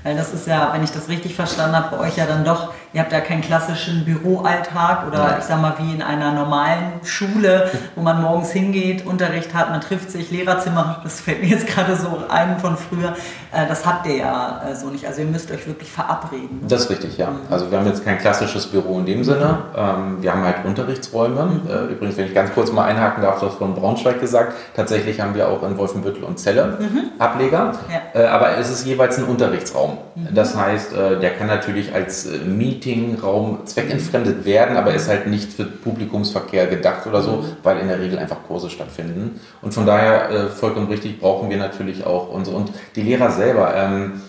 Weil 0.04 0.16
das 0.16 0.34
ist 0.34 0.48
ja, 0.48 0.72
wenn 0.74 0.84
ich 0.84 0.92
das 0.92 1.10
richtig 1.10 1.36
verstanden 1.36 1.76
habe, 1.76 1.96
bei 1.96 2.08
euch 2.08 2.18
ja 2.18 2.26
dann 2.26 2.46
doch, 2.46 2.74
ihr 2.94 3.02
habt 3.02 3.12
ja 3.12 3.20
keinen 3.22 3.42
klassischen 3.42 4.06
Büroalltag 4.06 5.08
oder 5.08 5.18
ja. 5.18 5.38
ich 5.38 5.46
sag 5.46 5.62
mal 5.62 5.74
wie 5.80 5.94
in 5.94 6.02
einer 6.02 6.32
normalen 6.32 7.04
Schule, 7.04 7.70
wo 7.96 8.02
man 8.02 8.22
morgens 8.22 8.52
hingeht, 8.52 9.06
Unterricht 9.06 9.54
hat, 9.54 9.70
man 9.70 9.82
trifft 9.82 10.12
sich, 10.12 10.32
Lehrerzimmer, 10.32 11.00
das 11.04 11.22
fällt 11.22 11.42
mir 11.42 11.50
jetzt 11.50 11.68
gerade 11.68 11.96
so 11.96 12.24
ein 12.30 12.60
von 12.60 12.78
früher. 12.78 13.16
Äh, 13.52 13.68
das 13.68 13.86
habt 13.86 14.06
ihr 14.08 14.18
ja 14.18 14.62
äh, 14.70 14.76
so 14.76 14.88
nicht. 14.88 15.06
Also 15.06 15.22
ihr 15.22 15.28
müsst 15.28 15.52
euch 15.52 15.66
wirklich 15.66 15.92
verabreden. 15.92 16.62
Das 16.68 16.82
ist 16.82 16.90
richtig, 16.90 17.18
ja. 17.18 17.32
Mhm. 17.32 17.40
Also 17.50 17.72
wir 17.72 17.80
haben 17.80 17.88
jetzt 17.88 18.06
kein 18.06 18.18
klassisches 18.20 18.68
Büro 18.68 19.00
in 19.00 19.06
dem 19.06 19.24
Sinne. 19.24 19.60
Ähm, 19.76 20.22
wir 20.22 20.34
haben 20.34 20.44
halt 20.44 20.66
Unterrichtsräume. 20.66 21.46
Mhm. 21.46 21.70
Äh, 21.70 21.94
übrigens, 21.94 22.18
wenn 22.18 22.26
ich 22.26 22.34
ganz 22.34 22.54
kurz 22.54 22.72
mal 22.72 22.86
einhaken 22.86 23.24
darf, 23.24 23.40
du 23.40 23.48
hast 23.48 23.58
von 23.58 23.74
Braunschweig 23.74 24.22
gesagt. 24.22 24.54
Tatsächlich 24.76 25.20
haben 25.22 25.34
wir 25.36 25.48
auch 25.48 25.64
in 25.64 25.78
Wolfenbüttel 25.78 26.24
und 26.24 26.40
Celle 26.40 26.78
mhm. 26.80 27.20
Ableger. 27.20 27.74
Ja. 28.14 28.32
Aber 28.32 28.58
es 28.58 28.70
ist 28.70 28.86
jeweils 28.86 29.18
ein 29.18 29.26
Unterrichtsraum. 29.26 29.80
Raum. 29.80 29.98
Mhm. 30.16 30.28
Das 30.34 30.56
heißt, 30.56 30.94
der 30.94 31.30
kann 31.32 31.48
natürlich 31.48 31.94
als 31.94 32.26
äh, 32.26 32.40
Meetingraum 32.80 33.66
zweckentfremdet 33.66 34.46
werden, 34.46 34.78
aber 34.78 34.94
ist 34.94 35.10
halt 35.10 35.28
nicht 35.28 35.52
für 35.52 35.66
Publikumsverkehr 35.66 36.68
gedacht 36.68 37.06
oder 37.08 37.22
so, 37.22 37.38
mhm. 37.38 37.46
weil 37.64 37.80
in 37.80 37.88
der 37.88 38.00
Regel 38.00 38.18
einfach 38.18 38.38
Kurse 38.48 38.70
stattfinden. 38.70 39.40
Und 39.62 39.74
von 39.74 39.86
daher, 39.86 40.30
äh, 40.30 40.48
vollkommen 40.48 40.88
richtig, 40.88 41.20
brauchen 41.20 41.50
wir 41.50 41.58
natürlich 41.58 42.06
auch 42.06 42.30
unsere. 42.30 42.58
Und 42.58 42.72
die 42.96 43.02
Lehrer 43.02 43.32
selber 43.32 43.74
ähm, 43.76 44.22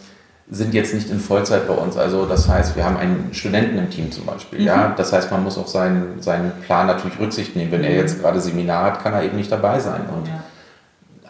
sind 0.51 0.75
jetzt 0.75 0.95
nicht 0.95 1.11
in 1.11 1.21
Vollzeit 1.21 1.69
bei 1.69 1.75
uns. 1.75 1.97
Also 1.97 2.27
das 2.27 2.49
heißt, 2.49 2.77
wir 2.77 2.85
haben 2.85 2.97
einen 2.97 3.31
Studenten 3.33 3.79
im 3.79 3.89
Team 3.89 4.11
zum 4.11 4.27
Beispiel. 4.27 4.61
Mhm. 4.61 4.67
Ja? 4.67 4.95
Das 4.97 5.13
heißt, 5.13 5.31
man 5.31 5.45
muss 5.45 5.57
auf 5.59 5.69
seinen, 5.69 6.21
seinen 6.21 6.53
Plan 6.67 6.87
natürlich 6.87 7.19
Rücksicht 7.21 7.55
nehmen. 7.55 7.71
Wenn 7.71 7.85
er 7.85 7.91
mhm. 7.91 7.97
jetzt 7.97 8.21
gerade 8.21 8.41
Seminar 8.41 8.85
hat, 8.85 9.03
kann 9.03 9.13
er 9.13 9.23
eben 9.23 9.37
nicht 9.37 9.53
dabei 9.53 9.79
sein. 9.79 10.03
Und 10.15 10.29
ja 10.29 10.43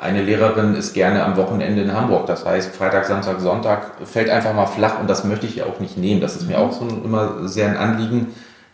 eine 0.00 0.22
Lehrerin 0.22 0.74
ist 0.74 0.94
gerne 0.94 1.24
am 1.24 1.36
Wochenende 1.36 1.82
in 1.82 1.92
Hamburg. 1.92 2.26
Das 2.26 2.44
heißt, 2.44 2.74
Freitag, 2.74 3.04
Samstag, 3.04 3.40
Sonntag 3.40 3.92
fällt 4.04 4.30
einfach 4.30 4.54
mal 4.54 4.66
flach 4.66 4.98
und 5.00 5.10
das 5.10 5.24
möchte 5.24 5.46
ich 5.46 5.56
ja 5.56 5.64
auch 5.66 5.78
nicht 5.78 5.98
nehmen. 5.98 6.20
Das 6.20 6.36
ist 6.36 6.48
mir 6.48 6.58
auch 6.58 6.72
so 6.72 6.86
immer 7.04 7.48
sehr 7.48 7.68
ein 7.68 7.76
Anliegen. 7.76 8.28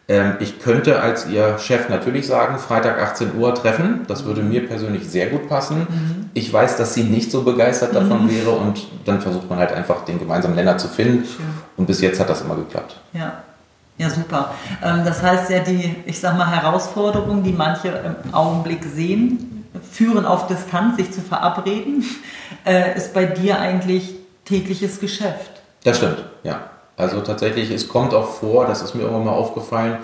Ähm, 0.09 0.35
ich 0.39 0.61
könnte 0.61 1.01
als 1.01 1.27
Ihr 1.27 1.59
Chef 1.59 1.89
natürlich 1.89 2.29
sagen, 2.29 2.59
Freitag 2.59 3.03
18 3.03 3.35
Uhr 3.37 3.55
treffen. 3.55 4.03
Das 4.07 4.25
würde 4.25 4.43
mir 4.43 4.69
persönlich 4.69 5.09
sehr 5.09 5.27
gut 5.27 5.49
passen. 5.49 5.79
Mhm. 5.79 6.31
Ich 6.33 6.53
weiß, 6.53 6.77
dass 6.77 6.95
sie 6.95 7.03
nicht 7.03 7.33
so 7.33 7.43
begeistert 7.43 7.95
davon 7.95 8.27
mhm. 8.27 8.31
wäre 8.31 8.51
und 8.51 8.87
dann 9.05 9.21
versucht 9.21 9.51
man 9.51 9.59
halt 9.59 9.73
einfach 9.73 10.05
den 10.05 10.21
gemeinsamen 10.21 10.55
Nenner 10.55 10.79
zu 10.79 10.87
finden. 10.87 11.25
Schön. 11.25 11.47
Und 11.77 11.87
bis 11.87 12.01
jetzt 12.01 12.21
hat 12.21 12.31
das 12.31 12.43
immer 12.43 12.55
geklappt. 12.55 13.01
Ja. 13.13 13.43
Ja, 13.99 14.11
super. 14.11 14.53
Ähm, 14.85 15.03
das 15.05 15.23
heißt 15.23 15.51
ja, 15.51 15.61
die, 15.61 15.97
ich 16.05 16.21
sag 16.21 16.37
mal, 16.37 16.51
Herausforderungen, 16.51 17.43
die 17.43 17.53
manche 17.53 17.89
im 17.89 18.33
Augenblick 18.35 18.85
sehen, 18.85 19.56
Führen 19.91 20.27
auf 20.27 20.47
Distanz, 20.47 20.97
sich 20.97 21.13
zu 21.13 21.21
verabreden, 21.21 22.05
äh, 22.67 22.97
ist 22.97 23.15
bei 23.15 23.25
dir 23.25 23.61
eigentlich 23.61 24.15
tägliches 24.45 25.01
Geschäft. 25.01 25.51
Das 25.85 25.99
stimmt, 25.99 26.25
ja. 26.43 26.71
Also 26.97 27.21
tatsächlich, 27.21 27.71
es 27.71 27.89
kommt 27.89 28.15
auch 28.15 28.27
vor, 28.27 28.67
das 28.67 28.81
ist 28.81 28.95
mir 28.95 29.03
irgendwann 29.03 29.27
mal 29.27 29.33
aufgefallen, 29.33 29.99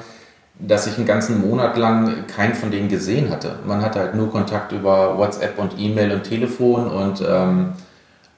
dass 0.58 0.86
ich 0.86 0.98
einen 0.98 1.06
ganzen 1.06 1.40
Monat 1.40 1.76
lang 1.78 2.26
keinen 2.26 2.54
von 2.54 2.70
denen 2.70 2.88
gesehen 2.88 3.30
hatte. 3.30 3.56
Man 3.66 3.80
hatte 3.80 3.98
halt 4.00 4.14
nur 4.14 4.30
Kontakt 4.30 4.72
über 4.72 5.16
WhatsApp 5.16 5.58
und 5.58 5.72
E-Mail 5.78 6.12
und 6.12 6.24
Telefon 6.24 6.88
und 6.88 7.22
ähm, 7.26 7.72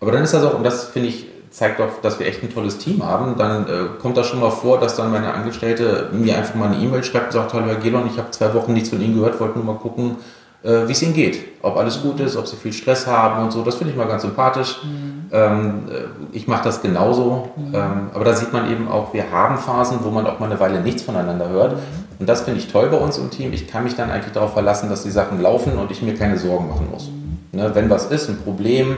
aber 0.00 0.12
dann 0.12 0.22
ist 0.22 0.34
das 0.34 0.44
auch, 0.44 0.54
und 0.54 0.64
das 0.64 0.84
finde 0.84 1.08
ich, 1.08 1.26
zeigt 1.50 1.80
doch, 1.80 2.00
dass 2.02 2.18
wir 2.18 2.26
echt 2.26 2.42
ein 2.42 2.52
tolles 2.52 2.78
Team 2.78 3.04
haben. 3.04 3.36
Dann 3.38 3.66
äh, 3.66 3.86
kommt 4.00 4.16
das 4.16 4.26
schon 4.26 4.40
mal 4.40 4.50
vor, 4.50 4.78
dass 4.78 4.96
dann 4.96 5.10
meine 5.10 5.32
Angestellte 5.32 6.10
mir 6.12 6.36
einfach 6.36 6.54
mal 6.56 6.70
eine 6.70 6.76
E-Mail 6.76 7.02
schreibt 7.02 7.26
und 7.26 7.32
sagt, 7.32 7.54
hallo 7.54 7.66
Herr 7.66 7.76
Gelon, 7.76 8.06
ich 8.06 8.18
habe 8.18 8.30
zwei 8.30 8.52
Wochen 8.54 8.74
nichts 8.74 8.90
von 8.90 9.00
Ihnen 9.00 9.14
gehört, 9.14 9.40
wollte 9.40 9.58
nur 9.58 9.64
mal 9.64 9.80
gucken, 9.80 10.16
äh, 10.64 10.88
wie 10.88 10.92
es 10.92 11.02
ihnen 11.02 11.12
geht. 11.12 11.38
Ob 11.62 11.76
alles 11.76 12.00
gut 12.00 12.20
ist, 12.20 12.36
ob 12.36 12.46
sie 12.46 12.56
viel 12.56 12.72
Stress 12.72 13.06
haben 13.06 13.44
und 13.44 13.52
so. 13.52 13.62
Das 13.62 13.76
finde 13.76 13.92
ich 13.92 13.98
mal 13.98 14.08
ganz 14.08 14.22
sympathisch. 14.22 14.80
Mhm. 14.82 15.26
Ähm, 15.30 15.82
äh, 15.90 16.36
ich 16.36 16.48
mache 16.48 16.64
das 16.64 16.80
genauso. 16.80 17.50
Mhm. 17.56 17.74
Ähm, 17.74 18.10
aber 18.14 18.24
da 18.24 18.34
sieht 18.34 18.52
man 18.52 18.70
eben 18.70 18.88
auch, 18.88 19.12
wir 19.12 19.30
haben 19.30 19.58
Phasen, 19.58 19.98
wo 20.02 20.10
man 20.10 20.26
auch 20.26 20.38
mal 20.38 20.50
eine 20.50 20.58
Weile 20.58 20.80
nichts 20.80 21.02
voneinander 21.02 21.48
hört. 21.50 21.72
Mhm. 21.72 21.78
Und 22.18 22.28
das 22.28 22.42
finde 22.42 22.60
ich 22.60 22.68
toll 22.68 22.88
bei 22.88 22.96
uns 22.96 23.18
im 23.18 23.30
Team. 23.30 23.52
Ich 23.52 23.68
kann 23.68 23.84
mich 23.84 23.94
dann 23.94 24.10
eigentlich 24.10 24.32
darauf 24.32 24.54
verlassen, 24.54 24.88
dass 24.88 25.02
die 25.02 25.10
Sachen 25.10 25.40
laufen 25.40 25.76
und 25.78 25.90
ich 25.90 26.00
mir 26.00 26.14
keine 26.14 26.38
Sorgen 26.38 26.68
machen 26.68 26.88
muss. 26.90 27.08
Mhm. 27.08 27.58
Ne, 27.58 27.74
wenn 27.74 27.90
was 27.90 28.06
ist, 28.06 28.28
ein 28.28 28.38
Problem 28.38 28.96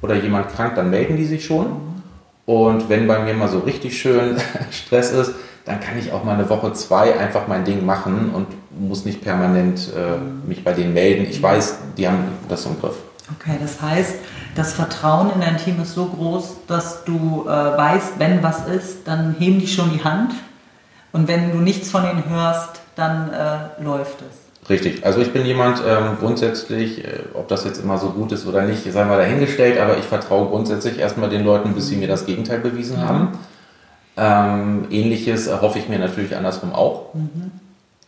oder 0.00 0.14
jemand 0.14 0.48
krank, 0.50 0.76
dann 0.76 0.90
melden 0.90 1.16
die 1.16 1.24
sich 1.24 1.44
schon. 1.44 1.66
Mhm. 1.66 1.88
Und 2.46 2.88
wenn 2.88 3.06
bei 3.08 3.18
mir 3.18 3.34
mal 3.34 3.48
so 3.48 3.58
richtig 3.58 3.98
schön 3.98 4.36
Stress 4.70 5.10
ist, 5.10 5.34
dann 5.68 5.80
kann 5.80 5.98
ich 5.98 6.12
auch 6.12 6.24
mal 6.24 6.32
eine 6.32 6.48
Woche, 6.48 6.72
zwei 6.72 7.18
einfach 7.18 7.46
mein 7.46 7.64
Ding 7.64 7.84
machen 7.84 8.30
und 8.34 8.46
muss 8.80 9.04
nicht 9.04 9.20
permanent 9.20 9.90
äh, 9.94 10.48
mich 10.48 10.64
bei 10.64 10.72
denen 10.72 10.94
melden. 10.94 11.26
Ich 11.28 11.42
weiß, 11.42 11.76
die 11.98 12.08
haben 12.08 12.24
das 12.48 12.64
im 12.64 12.80
Griff. 12.80 12.96
Okay, 13.38 13.58
das 13.60 13.82
heißt, 13.82 14.14
das 14.54 14.72
Vertrauen 14.72 15.30
in 15.34 15.42
dein 15.42 15.58
Team 15.58 15.80
ist 15.82 15.92
so 15.92 16.06
groß, 16.06 16.56
dass 16.66 17.04
du 17.04 17.44
äh, 17.46 17.48
weißt, 17.50 18.14
wenn 18.18 18.42
was 18.42 18.66
ist, 18.66 19.06
dann 19.06 19.36
heben 19.38 19.60
die 19.60 19.66
schon 19.66 19.92
die 19.92 20.02
Hand. 20.02 20.32
Und 21.12 21.28
wenn 21.28 21.52
du 21.52 21.58
nichts 21.58 21.90
von 21.90 22.04
ihnen 22.04 22.24
hörst, 22.30 22.80
dann 22.96 23.30
äh, 23.30 23.82
läuft 23.82 24.22
es. 24.22 24.70
Richtig. 24.70 25.04
Also 25.04 25.20
ich 25.20 25.32
bin 25.32 25.44
jemand 25.44 25.82
ähm, 25.86 26.16
grundsätzlich, 26.18 27.04
äh, 27.04 27.20
ob 27.34 27.48
das 27.48 27.64
jetzt 27.64 27.82
immer 27.82 27.98
so 27.98 28.10
gut 28.10 28.32
ist 28.32 28.46
oder 28.46 28.62
nicht, 28.62 28.90
sei 28.90 29.04
mal 29.04 29.18
dahingestellt, 29.18 29.78
aber 29.78 29.98
ich 29.98 30.04
vertraue 30.04 30.48
grundsätzlich 30.48 30.98
erstmal 30.98 31.28
den 31.28 31.44
Leuten, 31.44 31.74
bis 31.74 31.88
sie 31.88 31.96
mir 31.96 32.08
das 32.08 32.24
Gegenteil 32.24 32.60
bewiesen 32.60 32.96
mhm. 32.96 33.08
haben. 33.08 33.28
Ähm, 34.18 34.86
Ähnliches 34.90 35.48
hoffe 35.60 35.78
ich 35.78 35.88
mir 35.88 35.98
natürlich 35.98 36.36
andersrum 36.36 36.72
auch. 36.72 37.14
Mhm. 37.14 37.52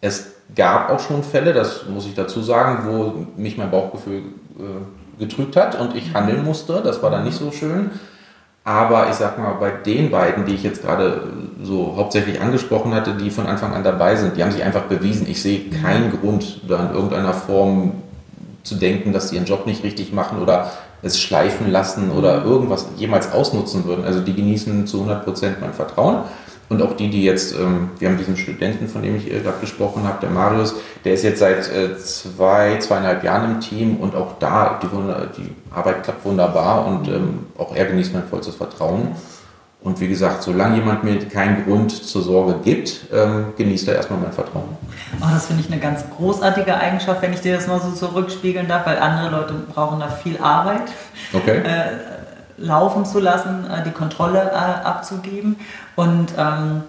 Es 0.00 0.32
gab 0.56 0.90
auch 0.90 1.00
schon 1.00 1.22
Fälle, 1.22 1.52
das 1.52 1.86
muss 1.86 2.06
ich 2.06 2.14
dazu 2.14 2.42
sagen, 2.42 2.84
wo 2.86 3.26
mich 3.40 3.56
mein 3.56 3.70
Bauchgefühl 3.70 4.22
äh, 4.58 5.20
getrügt 5.20 5.54
hat 5.56 5.78
und 5.78 5.94
ich 5.94 6.14
handeln 6.14 6.44
musste. 6.44 6.80
Das 6.82 7.02
war 7.02 7.10
dann 7.10 7.24
nicht 7.24 7.38
so 7.38 7.52
schön. 7.52 7.90
Aber 8.64 9.08
ich 9.08 9.14
sag 9.14 9.38
mal, 9.38 9.54
bei 9.54 9.70
den 9.70 10.10
beiden, 10.10 10.44
die 10.44 10.54
ich 10.54 10.62
jetzt 10.62 10.82
gerade 10.82 11.22
so 11.62 11.94
hauptsächlich 11.96 12.40
angesprochen 12.40 12.94
hatte, 12.94 13.14
die 13.14 13.30
von 13.30 13.46
Anfang 13.46 13.72
an 13.72 13.84
dabei 13.84 14.16
sind, 14.16 14.36
die 14.36 14.42
haben 14.42 14.52
sich 14.52 14.62
einfach 14.62 14.82
bewiesen. 14.82 15.26
Ich 15.28 15.40
sehe 15.40 15.70
keinen 15.70 16.10
Grund, 16.10 16.60
da 16.68 16.86
in 16.86 16.94
irgendeiner 16.94 17.32
Form 17.32 17.92
zu 18.62 18.74
denken, 18.74 19.12
dass 19.12 19.30
sie 19.30 19.36
ihren 19.36 19.46
Job 19.46 19.66
nicht 19.66 19.82
richtig 19.82 20.12
machen 20.12 20.42
oder 20.42 20.70
es 21.02 21.20
schleifen 21.20 21.70
lassen 21.70 22.10
oder 22.10 22.40
mhm. 22.40 22.50
irgendwas 22.50 22.86
jemals 22.96 23.32
ausnutzen 23.32 23.84
würden. 23.84 24.04
Also 24.04 24.20
die 24.20 24.34
genießen 24.34 24.86
zu 24.86 24.98
100 24.98 25.24
Prozent 25.24 25.60
mein 25.60 25.72
Vertrauen. 25.72 26.24
Und 26.68 26.80
auch 26.82 26.94
die, 26.94 27.10
die 27.10 27.24
jetzt, 27.24 27.52
ähm, 27.58 27.90
wir 27.98 28.08
haben 28.08 28.16
diesen 28.16 28.36
Studenten, 28.36 28.86
von 28.86 29.02
dem 29.02 29.16
ich 29.16 29.28
gerade 29.28 29.58
gesprochen 29.60 30.04
habe, 30.04 30.18
der 30.20 30.30
Marius, 30.30 30.76
der 31.04 31.14
ist 31.14 31.24
jetzt 31.24 31.40
seit 31.40 31.68
äh, 31.68 31.98
zwei, 31.98 32.78
zweieinhalb 32.78 33.24
Jahren 33.24 33.54
im 33.54 33.60
Team 33.60 33.96
und 33.96 34.14
auch 34.14 34.38
da, 34.38 34.78
die, 34.80 34.86
die 35.36 35.50
Arbeit 35.74 36.04
klappt 36.04 36.24
wunderbar 36.24 36.86
und 36.86 37.08
ähm, 37.08 37.46
auch 37.58 37.74
er 37.74 37.86
genießt 37.86 38.14
mein 38.14 38.22
vollstes 38.28 38.54
Vertrauen. 38.54 39.16
Und 39.82 39.98
wie 39.98 40.08
gesagt, 40.08 40.42
solange 40.42 40.76
jemand 40.76 41.04
mir 41.04 41.26
keinen 41.26 41.64
Grund 41.64 41.90
zur 41.90 42.22
Sorge 42.22 42.56
gibt, 42.62 43.00
ähm, 43.12 43.54
genießt 43.56 43.88
er 43.88 43.94
erstmal 43.94 44.18
mein 44.20 44.32
Vertrauen. 44.32 44.76
Oh, 45.20 45.26
das 45.32 45.46
finde 45.46 45.62
ich 45.62 45.72
eine 45.72 45.80
ganz 45.80 46.04
großartige 46.16 46.76
Eigenschaft, 46.76 47.22
wenn 47.22 47.32
ich 47.32 47.40
dir 47.40 47.56
das 47.56 47.66
mal 47.66 47.80
so 47.80 47.90
zurückspiegeln 47.92 48.68
darf, 48.68 48.86
weil 48.86 48.98
andere 48.98 49.30
Leute 49.30 49.54
brauchen 49.72 50.00
da 50.00 50.08
viel 50.08 50.38
Arbeit. 50.38 50.82
Okay. 51.32 51.58
Äh, 51.58 51.98
laufen 52.58 53.06
zu 53.06 53.20
lassen, 53.20 53.70
äh, 53.70 53.82
die 53.82 53.90
Kontrolle 53.90 54.50
äh, 54.52 54.54
abzugeben. 54.86 55.56
Und 55.96 56.34
ähm, 56.36 56.82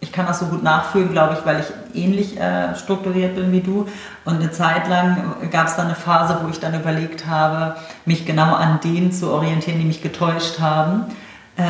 ich 0.00 0.10
kann 0.10 0.26
das 0.26 0.40
so 0.40 0.46
gut 0.46 0.64
nachfühlen, 0.64 1.12
glaube 1.12 1.36
ich, 1.38 1.46
weil 1.46 1.60
ich 1.60 2.02
ähnlich 2.02 2.40
äh, 2.40 2.74
strukturiert 2.74 3.36
bin 3.36 3.52
wie 3.52 3.60
du. 3.60 3.86
Und 4.24 4.40
eine 4.40 4.50
Zeit 4.50 4.88
lang 4.88 5.36
gab 5.52 5.68
es 5.68 5.76
dann 5.76 5.86
eine 5.86 5.94
Phase, 5.94 6.40
wo 6.42 6.48
ich 6.48 6.58
dann 6.58 6.74
überlegt 6.74 7.28
habe, 7.28 7.76
mich 8.04 8.26
genau 8.26 8.52
an 8.52 8.80
denen 8.82 9.12
zu 9.12 9.30
orientieren, 9.30 9.78
die 9.78 9.84
mich 9.84 10.02
getäuscht 10.02 10.58
haben 10.58 11.04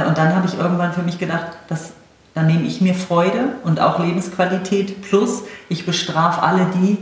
und 0.06 0.18
dann 0.18 0.34
habe 0.34 0.46
ich 0.46 0.58
irgendwann 0.58 0.92
für 0.92 1.02
mich 1.02 1.18
gedacht, 1.18 1.48
dass, 1.68 1.92
dann 2.34 2.46
nehme 2.46 2.62
ich 2.62 2.80
mir 2.80 2.94
Freude 2.94 3.56
und 3.64 3.80
auch 3.80 3.98
Lebensqualität 3.98 5.02
plus 5.02 5.42
ich 5.68 5.86
bestrafe 5.86 6.42
alle 6.42 6.66
die, 6.74 6.98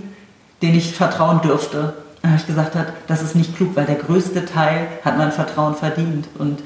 denen 0.63 0.77
ich 0.77 0.95
vertrauen 0.95 1.41
dürfte. 1.41 1.95
Dann 2.23 2.33
habe 2.33 2.41
ich 2.41 2.47
gesagt, 2.47 2.77
das 3.07 3.23
ist 3.23 3.35
nicht 3.35 3.57
klug, 3.57 3.77
weil 3.77 3.87
der 3.87 3.95
größte 3.97 4.45
Teil 4.45 4.89
hat 5.05 5.17
mein 5.17 5.33
Vertrauen 5.33 5.75
verdient. 5.75 6.29
Und 6.39 6.63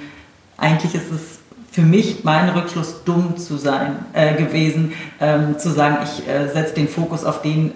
eigentlich 0.56 0.94
ist 0.94 1.12
es 1.12 1.38
für 1.70 1.82
mich 1.82 2.24
mein 2.24 2.48
Rückschluss 2.48 3.04
dumm 3.04 3.36
zu 3.36 3.56
sein 3.56 4.06
äh, 4.12 4.34
gewesen, 4.34 4.92
ähm, 5.20 5.58
zu 5.58 5.70
sagen, 5.70 5.98
ich 6.04 6.28
äh, 6.28 6.48
setze 6.48 6.74
den 6.74 6.88
Fokus 6.88 7.24
auf 7.24 7.42
den 7.42 7.72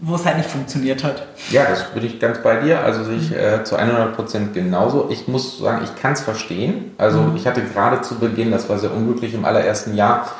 wo 0.00 0.14
es 0.14 0.24
halt 0.24 0.38
nicht 0.38 0.48
funktioniert 0.48 1.04
hat. 1.04 1.26
Ja, 1.50 1.64
das 1.68 1.84
bin 1.90 2.04
ich 2.04 2.20
ganz 2.20 2.42
bei 2.42 2.60
dir. 2.60 2.80
Also 2.80 3.10
ich 3.10 3.32
äh, 3.32 3.64
zu 3.64 3.76
100 3.76 4.14
Prozent 4.14 4.54
genauso. 4.54 5.08
Ich 5.10 5.28
muss 5.28 5.58
sagen, 5.58 5.82
ich 5.84 6.00
kann 6.00 6.12
es 6.12 6.20
verstehen. 6.20 6.92
Also 6.98 7.18
mhm. 7.20 7.36
ich 7.36 7.46
hatte 7.46 7.62
gerade 7.62 8.00
zu 8.02 8.18
Beginn, 8.18 8.50
das 8.50 8.68
war 8.68 8.78
sehr 8.78 8.92
unglücklich 8.92 9.34
im 9.34 9.44
allerersten 9.44 9.94
Jahr, 9.94 10.30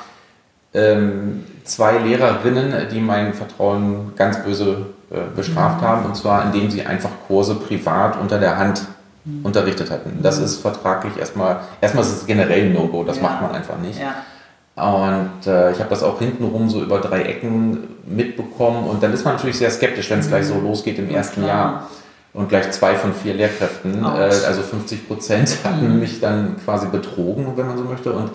ähm, 0.72 1.44
zwei 1.64 1.98
Lehrerinnen, 1.98 2.88
die 2.92 3.00
mein 3.00 3.34
Vertrauen 3.34 4.12
ganz 4.16 4.42
böse 4.42 4.86
äh, 5.10 5.18
bestraft 5.34 5.80
mhm. 5.80 5.86
haben, 5.86 6.06
und 6.06 6.16
zwar 6.16 6.44
indem 6.44 6.70
sie 6.70 6.86
einfach 6.86 7.10
Kurse 7.26 7.56
privat 7.56 8.20
unter 8.20 8.38
der 8.38 8.56
Hand 8.56 8.82
mhm. 9.24 9.44
unterrichtet 9.44 9.90
hatten. 9.90 10.20
Das 10.22 10.38
ist 10.38 10.60
vertraglich 10.60 11.16
erstmal, 11.18 11.60
erstmal 11.80 12.04
ist 12.04 12.12
es 12.12 12.26
generell 12.26 12.66
ein 12.66 12.72
No-Go, 12.72 13.04
das 13.04 13.16
ja. 13.16 13.22
macht 13.22 13.42
man 13.42 13.52
einfach 13.52 13.78
nicht. 13.78 14.00
Ja. 14.00 14.14
Und 14.80 15.46
äh, 15.46 15.72
ich 15.72 15.78
habe 15.78 15.90
das 15.90 16.02
auch 16.02 16.18
hintenrum 16.18 16.68
so 16.70 16.82
über 16.82 16.98
drei 17.00 17.22
Ecken 17.22 17.78
mitbekommen. 18.06 18.88
Und 18.88 19.02
dann 19.02 19.12
ist 19.12 19.24
man 19.24 19.34
natürlich 19.34 19.58
sehr 19.58 19.70
skeptisch, 19.70 20.10
wenn 20.10 20.20
es 20.20 20.26
mhm. 20.26 20.30
gleich 20.30 20.46
so 20.46 20.58
losgeht 20.58 20.98
im 20.98 21.10
ersten. 21.10 21.46
Jahr. 21.46 21.88
Und 22.32 22.48
gleich 22.48 22.70
zwei 22.70 22.94
von 22.94 23.12
vier 23.12 23.34
Lehrkräften, 23.34 24.04
äh, 24.04 24.06
also 24.06 24.62
50 24.62 25.08
Prozent, 25.08 25.58
hatten 25.64 25.94
mhm. 25.94 26.00
mich 26.00 26.20
dann 26.20 26.56
quasi 26.64 26.86
betrogen, 26.86 27.46
wenn 27.56 27.66
man 27.66 27.76
so 27.76 27.84
möchte. 27.84 28.12
Und 28.12 28.30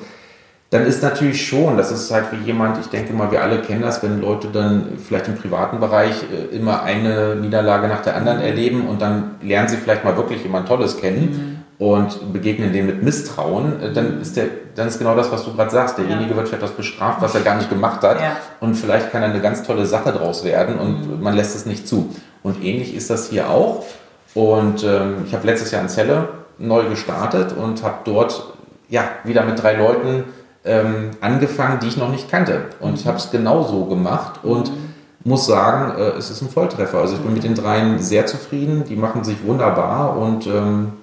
dann 0.70 0.86
ist 0.86 1.02
natürlich 1.02 1.48
schon, 1.48 1.78
das 1.78 1.92
ist 1.92 2.12
halt 2.12 2.26
wie 2.32 2.46
jemand, 2.46 2.78
ich 2.80 2.88
denke 2.88 3.14
mal, 3.14 3.32
wir 3.32 3.42
alle 3.42 3.62
kennen 3.62 3.84
das, 3.84 4.04
wenn 4.04 4.20
Leute 4.20 4.50
dann 4.50 4.98
vielleicht 4.98 5.30
im 5.30 5.36
privaten 5.36 5.80
Bereich 5.80 6.24
äh, 6.24 6.56
immer 6.56 6.84
eine 6.84 7.36
Niederlage 7.36 7.88
nach 7.88 8.02
der 8.02 8.18
anderen 8.18 8.40
mhm. 8.40 8.44
erleben 8.44 8.88
und 8.88 9.02
dann 9.02 9.36
lernen 9.42 9.70
sie 9.70 9.78
vielleicht 9.78 10.04
mal 10.04 10.18
wirklich 10.18 10.44
jemand 10.44 10.68
Tolles 10.68 10.98
kennen. 10.98 11.22
Mhm 11.22 11.55
und 11.78 12.32
begegnen 12.32 12.72
dem 12.72 12.86
mit 12.86 13.04
Misstrauen, 13.04 13.82
äh, 13.82 13.94
dann 13.94 14.22
ist 14.22 14.38
der, 14.38 14.46
dann 14.76 14.88
ist 14.88 14.98
genau 14.98 15.16
das, 15.16 15.32
was 15.32 15.44
du 15.44 15.54
gerade 15.54 15.72
sagst. 15.72 15.98
Derjenige 15.98 16.32
ja. 16.32 16.38
wird 16.38 16.48
für 16.48 16.56
etwas 16.56 16.72
bestraft, 16.72 17.22
was 17.22 17.36
er 17.36 17.42
gar 17.42 17.56
nicht 17.56 17.70
gemacht 17.70 18.02
hat. 18.02 18.20
Ja. 18.20 18.38
Und 18.62 18.76
vielleicht 18.76 19.12
kann 19.12 19.22
da 19.22 19.28
eine 19.28 19.42
ganz 19.42 19.64
tolle 19.64 19.86
Sache 19.86 20.12
draus 20.12 20.44
werden 20.44 20.78
und 20.80 21.18
mhm. 21.18 21.24
man 21.24 21.36
lässt 21.36 21.56
es 21.56 21.66
nicht 21.66 21.88
zu. 21.88 22.16
Und 22.44 22.64
ähnlich 22.64 22.96
ist 22.96 23.10
das 23.10 23.30
hier 23.30 23.50
auch. 23.50 23.86
Und 24.34 24.84
ähm, 24.84 25.24
ich 25.26 25.34
habe 25.34 25.46
letztes 25.48 25.72
Jahr 25.72 25.82
in 25.82 25.90
Celle 25.90 26.30
neu 26.58 26.88
gestartet 26.88 27.54
und 27.58 27.84
habe 27.84 27.98
dort 28.06 28.54
ja 28.88 29.04
wieder 29.24 29.44
mit 29.44 29.62
drei 29.62 29.76
Leuten 29.76 30.26
ähm, 30.64 31.12
angefangen, 31.22 31.80
die 31.80 31.88
ich 31.88 31.98
noch 31.98 32.10
nicht 32.10 32.30
kannte. 32.30 32.66
Und 32.80 33.04
mhm. 33.04 33.08
habe 33.08 33.18
es 33.18 33.32
genauso 33.32 33.86
gemacht 33.86 34.42
und 34.44 34.72
mhm. 34.72 34.94
muss 35.26 35.46
sagen, 35.46 36.00
äh, 36.00 36.18
es 36.18 36.30
ist 36.30 36.42
ein 36.42 36.50
Volltreffer. 36.50 37.00
Also 37.00 37.16
ich 37.16 37.22
bin 37.22 37.34
mit 37.34 37.44
den 37.44 37.56
dreien 37.56 38.00
sehr 38.00 38.26
zufrieden. 38.28 38.86
Die 38.88 38.96
machen 38.96 39.26
sich 39.26 39.44
wunderbar 39.46 40.18
und 40.18 40.48
ähm, 40.48 40.94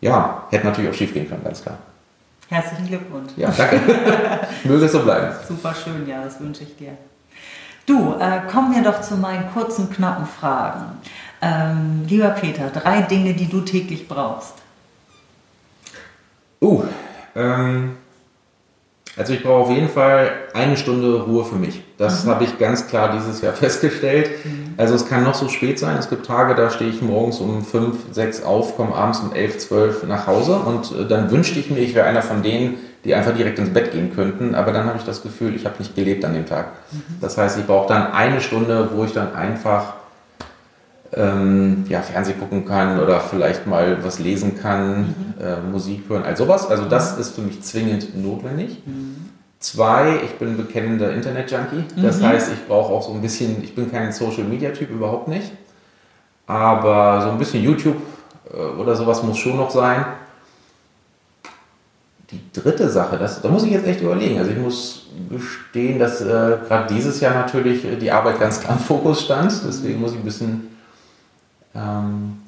ja, 0.00 0.44
hätte 0.50 0.66
natürlich 0.66 0.90
auch 0.90 0.94
schief 0.94 1.12
gehen 1.12 1.28
können, 1.28 1.44
ganz 1.44 1.62
klar. 1.62 1.78
Herzlichen 2.48 2.86
Glückwunsch. 2.86 3.32
Ja, 3.36 3.50
danke. 3.50 3.80
Möge 4.64 4.84
es 4.84 4.92
so 4.92 5.02
bleiben. 5.02 5.34
Super 5.48 5.74
schön, 5.74 6.06
ja, 6.06 6.22
das 6.22 6.38
wünsche 6.38 6.62
ich 6.62 6.76
dir. 6.76 6.96
Du, 7.86 8.14
äh, 8.18 8.40
kommen 8.50 8.74
wir 8.74 8.82
doch 8.82 9.00
zu 9.00 9.16
meinen 9.16 9.50
kurzen, 9.52 9.90
knappen 9.90 10.26
Fragen. 10.26 10.98
Ähm, 11.40 12.04
lieber 12.08 12.30
Peter, 12.30 12.70
drei 12.70 13.02
Dinge, 13.02 13.34
die 13.34 13.48
du 13.48 13.60
täglich 13.60 14.08
brauchst. 14.08 14.54
Uh, 16.60 16.84
ähm, 17.34 17.96
also 19.16 19.32
ich 19.32 19.42
brauche 19.42 19.64
auf 19.64 19.70
jeden 19.70 19.88
Fall 19.88 20.30
eine 20.52 20.76
Stunde 20.76 21.22
Ruhe 21.22 21.44
für 21.44 21.56
mich. 21.56 21.82
Das 21.96 22.24
mhm. 22.24 22.30
habe 22.30 22.44
ich 22.44 22.58
ganz 22.58 22.86
klar 22.86 23.12
dieses 23.12 23.40
Jahr 23.40 23.52
festgestellt. 23.54 24.30
Mhm. 24.44 24.74
Also 24.76 24.94
es 24.94 25.08
kann 25.08 25.24
noch 25.24 25.34
so 25.34 25.48
spät 25.48 25.78
sein. 25.78 25.96
Es 25.98 26.10
gibt 26.10 26.26
Tage, 26.26 26.54
da 26.54 26.70
stehe 26.70 26.90
ich 26.90 27.00
morgens 27.00 27.40
um 27.40 27.64
5, 27.64 27.96
6 28.12 28.42
auf, 28.42 28.76
komme 28.76 28.94
abends 28.94 29.20
um 29.20 29.32
11, 29.32 29.58
12 29.58 30.02
nach 30.04 30.26
Hause 30.26 30.56
und 30.56 30.92
äh, 30.92 31.06
dann 31.08 31.30
wünschte 31.30 31.58
ich 31.58 31.70
mir, 31.70 31.78
ich 31.78 31.94
wäre 31.94 32.06
einer 32.06 32.22
von 32.22 32.42
denen, 32.42 32.74
die 33.04 33.14
einfach 33.14 33.34
direkt 33.34 33.58
ins 33.58 33.70
Bett 33.70 33.92
gehen 33.92 34.14
könnten. 34.14 34.54
Aber 34.54 34.72
dann 34.72 34.86
habe 34.86 34.98
ich 34.98 35.04
das 35.04 35.22
Gefühl, 35.22 35.54
ich 35.54 35.64
habe 35.64 35.76
nicht 35.78 35.94
gelebt 35.94 36.24
an 36.24 36.34
dem 36.34 36.44
Tag. 36.44 36.72
Mhm. 36.92 37.02
Das 37.20 37.38
heißt, 37.38 37.58
ich 37.58 37.66
brauche 37.66 37.88
dann 37.88 38.12
eine 38.12 38.40
Stunde, 38.40 38.90
wo 38.94 39.04
ich 39.04 39.12
dann 39.12 39.34
einfach 39.34 39.94
ähm, 41.16 41.84
ja, 41.88 42.02
Fernsehen 42.02 42.38
gucken 42.38 42.64
kann 42.66 43.00
oder 43.00 43.20
vielleicht 43.20 43.66
mal 43.66 44.04
was 44.04 44.18
lesen 44.18 44.58
kann, 44.60 44.98
mhm. 44.98 45.34
äh, 45.40 45.60
Musik 45.60 46.02
hören, 46.08 46.24
all 46.24 46.36
sowas. 46.36 46.68
Also 46.68 46.84
das 46.84 47.18
ist 47.18 47.34
für 47.34 47.40
mich 47.40 47.62
zwingend 47.62 48.14
notwendig. 48.22 48.82
Mhm. 48.84 49.30
Zwei, 49.58 50.20
ich 50.22 50.32
bin 50.38 50.58
bekennender 50.58 51.12
Internet-Junkie. 51.12 51.84
Das 51.96 52.20
mhm. 52.20 52.26
heißt, 52.26 52.52
ich 52.52 52.68
brauche 52.68 52.92
auch 52.92 53.02
so 53.02 53.14
ein 53.14 53.22
bisschen, 53.22 53.64
ich 53.64 53.74
bin 53.74 53.90
kein 53.90 54.12
Social-Media-Typ, 54.12 54.90
überhaupt 54.90 55.28
nicht. 55.28 55.52
Aber 56.46 57.22
so 57.22 57.30
ein 57.30 57.38
bisschen 57.38 57.64
YouTube 57.64 57.96
äh, 58.52 58.58
oder 58.78 58.94
sowas 58.94 59.22
muss 59.22 59.38
schon 59.38 59.56
noch 59.56 59.70
sein. 59.70 60.04
Die 62.30 62.40
dritte 62.52 62.90
Sache, 62.90 63.16
das, 63.16 63.40
da 63.40 63.48
muss 63.48 63.64
ich 63.64 63.70
jetzt 63.70 63.86
echt 63.86 64.02
überlegen. 64.02 64.38
Also 64.38 64.50
ich 64.50 64.58
muss 64.58 65.06
gestehen, 65.30 65.98
dass 65.98 66.20
äh, 66.20 66.58
gerade 66.68 66.92
dieses 66.92 67.20
Jahr 67.20 67.34
natürlich 67.34 67.86
die 67.98 68.10
Arbeit 68.10 68.38
ganz 68.38 68.60
klar 68.60 68.76
im 68.76 68.82
Fokus 68.82 69.22
stand. 69.22 69.52
Deswegen 69.66 70.00
muss 70.00 70.12
ich 70.12 70.18
ein 70.18 70.24
bisschen 70.24 70.75
ähm, 71.76 72.38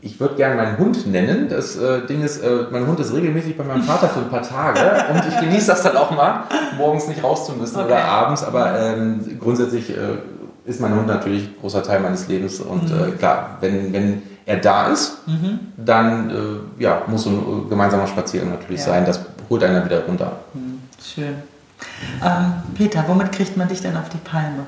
ich 0.00 0.20
würde 0.20 0.36
gerne 0.36 0.54
meinen 0.54 0.78
Hund 0.78 1.06
nennen. 1.06 1.48
Das 1.48 1.76
äh, 1.76 2.06
Ding 2.06 2.22
ist, 2.22 2.42
äh, 2.42 2.66
mein 2.70 2.86
Hund 2.86 3.00
ist 3.00 3.12
regelmäßig 3.12 3.56
bei 3.56 3.64
meinem 3.64 3.82
Vater 3.82 4.08
für 4.08 4.20
ein 4.20 4.28
paar 4.28 4.42
Tage 4.42 4.80
und 5.12 5.22
ich 5.26 5.40
genieße 5.40 5.66
das 5.66 5.82
dann 5.82 5.96
auch 5.96 6.10
mal, 6.10 6.44
morgens 6.76 7.08
nicht 7.08 7.22
raus 7.22 7.46
zu 7.46 7.52
müssen 7.52 7.76
okay. 7.76 7.86
oder 7.86 8.04
abends. 8.04 8.44
Aber 8.44 8.78
ähm, 8.78 9.38
grundsätzlich 9.40 9.90
äh, 9.90 10.18
ist 10.64 10.80
mein 10.80 10.94
Hund 10.94 11.06
natürlich 11.06 11.48
ein 11.48 11.56
großer 11.60 11.82
Teil 11.82 12.00
meines 12.00 12.28
Lebens 12.28 12.60
und 12.60 12.90
äh, 12.90 12.94
mhm. 13.08 13.18
klar, 13.18 13.56
wenn, 13.60 13.92
wenn 13.92 14.22
er 14.46 14.58
da 14.58 14.88
ist, 14.88 15.26
mhm. 15.26 15.58
dann 15.76 16.30
äh, 16.30 16.82
ja, 16.82 17.02
muss 17.06 17.26
ein 17.26 17.38
äh, 17.38 17.68
gemeinsamer 17.68 18.06
Spaziergang 18.06 18.50
natürlich 18.50 18.80
ja. 18.80 18.86
sein. 18.86 19.04
Das 19.04 19.20
holt 19.50 19.64
einer 19.64 19.84
wieder 19.84 20.04
runter. 20.04 20.32
Mhm. 20.54 20.80
Schön. 21.02 21.34
Ähm, 22.24 22.52
Peter, 22.74 23.04
womit 23.06 23.32
kriegt 23.32 23.56
man 23.56 23.68
dich 23.68 23.80
denn 23.80 23.96
auf 23.96 24.08
die 24.08 24.18
Palme? 24.18 24.66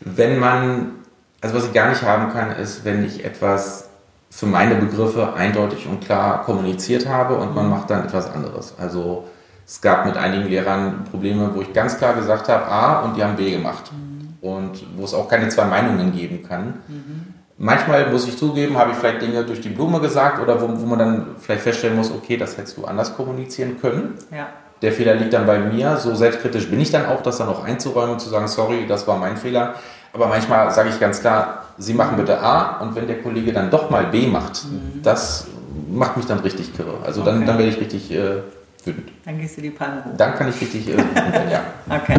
Wenn 0.00 0.38
man, 0.38 0.92
also 1.40 1.56
was 1.56 1.66
ich 1.66 1.72
gar 1.72 1.88
nicht 1.88 2.02
haben 2.02 2.32
kann, 2.32 2.52
ist, 2.52 2.84
wenn 2.84 3.04
ich 3.04 3.24
etwas 3.24 3.88
für 4.30 4.46
meine 4.46 4.76
Begriffe 4.76 5.34
eindeutig 5.34 5.86
und 5.86 6.04
klar 6.04 6.44
kommuniziert 6.44 7.08
habe 7.08 7.36
und 7.36 7.54
man 7.54 7.66
mhm. 7.66 7.70
macht 7.70 7.90
dann 7.90 8.04
etwas 8.04 8.32
anderes. 8.32 8.74
Also 8.78 9.28
es 9.66 9.80
gab 9.80 10.06
mit 10.06 10.16
einigen 10.16 10.48
Lehrern 10.48 11.04
Probleme, 11.10 11.50
wo 11.54 11.60
ich 11.60 11.72
ganz 11.72 11.98
klar 11.98 12.14
gesagt 12.14 12.48
habe, 12.48 12.66
A 12.66 13.00
und 13.00 13.16
die 13.16 13.22
haben 13.22 13.36
B 13.36 13.50
gemacht. 13.50 13.90
Mhm. 13.92 14.10
Und 14.40 14.84
wo 14.96 15.04
es 15.04 15.12
auch 15.12 15.28
keine 15.28 15.48
zwei 15.48 15.64
Meinungen 15.64 16.12
geben 16.12 16.42
kann. 16.42 16.80
Mhm. 16.88 17.34
Manchmal 17.58 18.10
muss 18.10 18.26
ich 18.26 18.38
zugeben, 18.38 18.78
habe 18.78 18.92
ich 18.92 18.96
vielleicht 18.96 19.20
Dinge 19.20 19.44
durch 19.44 19.60
die 19.60 19.68
Blume 19.68 20.00
gesagt 20.00 20.40
oder 20.40 20.60
wo, 20.62 20.68
wo 20.80 20.86
man 20.86 20.98
dann 20.98 21.26
vielleicht 21.38 21.62
feststellen 21.62 21.96
muss, 21.96 22.10
okay, 22.10 22.38
das 22.38 22.56
hättest 22.56 22.78
du 22.78 22.86
anders 22.86 23.14
kommunizieren 23.14 23.78
können. 23.78 24.14
Ja. 24.30 24.48
Der 24.82 24.92
Fehler 24.92 25.14
liegt 25.14 25.32
dann 25.32 25.46
bei 25.46 25.58
mir. 25.58 25.96
So 25.96 26.14
selbstkritisch 26.14 26.68
bin 26.68 26.80
ich 26.80 26.90
dann 26.90 27.06
auch, 27.06 27.22
das 27.22 27.38
dann 27.38 27.48
auch 27.48 27.64
einzuräumen 27.64 28.12
und 28.12 28.20
zu 28.20 28.28
sagen, 28.28 28.48
sorry, 28.48 28.86
das 28.88 29.06
war 29.06 29.18
mein 29.18 29.36
Fehler. 29.36 29.74
Aber 30.12 30.26
manchmal 30.26 30.70
sage 30.70 30.88
ich 30.88 30.98
ganz 30.98 31.20
klar, 31.20 31.64
Sie 31.78 31.94
machen 31.94 32.16
bitte 32.16 32.40
A 32.40 32.78
und 32.80 32.94
wenn 32.94 33.06
der 33.06 33.22
Kollege 33.22 33.52
dann 33.52 33.70
doch 33.70 33.88
mal 33.90 34.06
B 34.06 34.26
macht, 34.26 34.64
mhm. 34.64 35.02
das 35.02 35.46
macht 35.88 36.16
mich 36.16 36.26
dann 36.26 36.40
richtig 36.40 36.74
kirre. 36.74 36.98
Also 37.04 37.22
dann, 37.22 37.38
okay. 37.38 37.46
dann 37.46 37.58
werde 37.58 37.70
ich 37.70 37.80
richtig 37.80 38.10
äh, 38.10 38.42
wütend. 38.84 39.08
Dann 39.24 39.38
gehst 39.38 39.56
du 39.56 39.62
die 39.62 39.70
Palme 39.70 40.04
hoch. 40.04 40.16
Dann 40.16 40.34
kann 40.34 40.48
ich 40.48 40.60
richtig 40.60 40.88
äh, 40.88 40.98
wütend 40.98 41.50
ja. 41.50 41.62
Okay. 41.96 42.16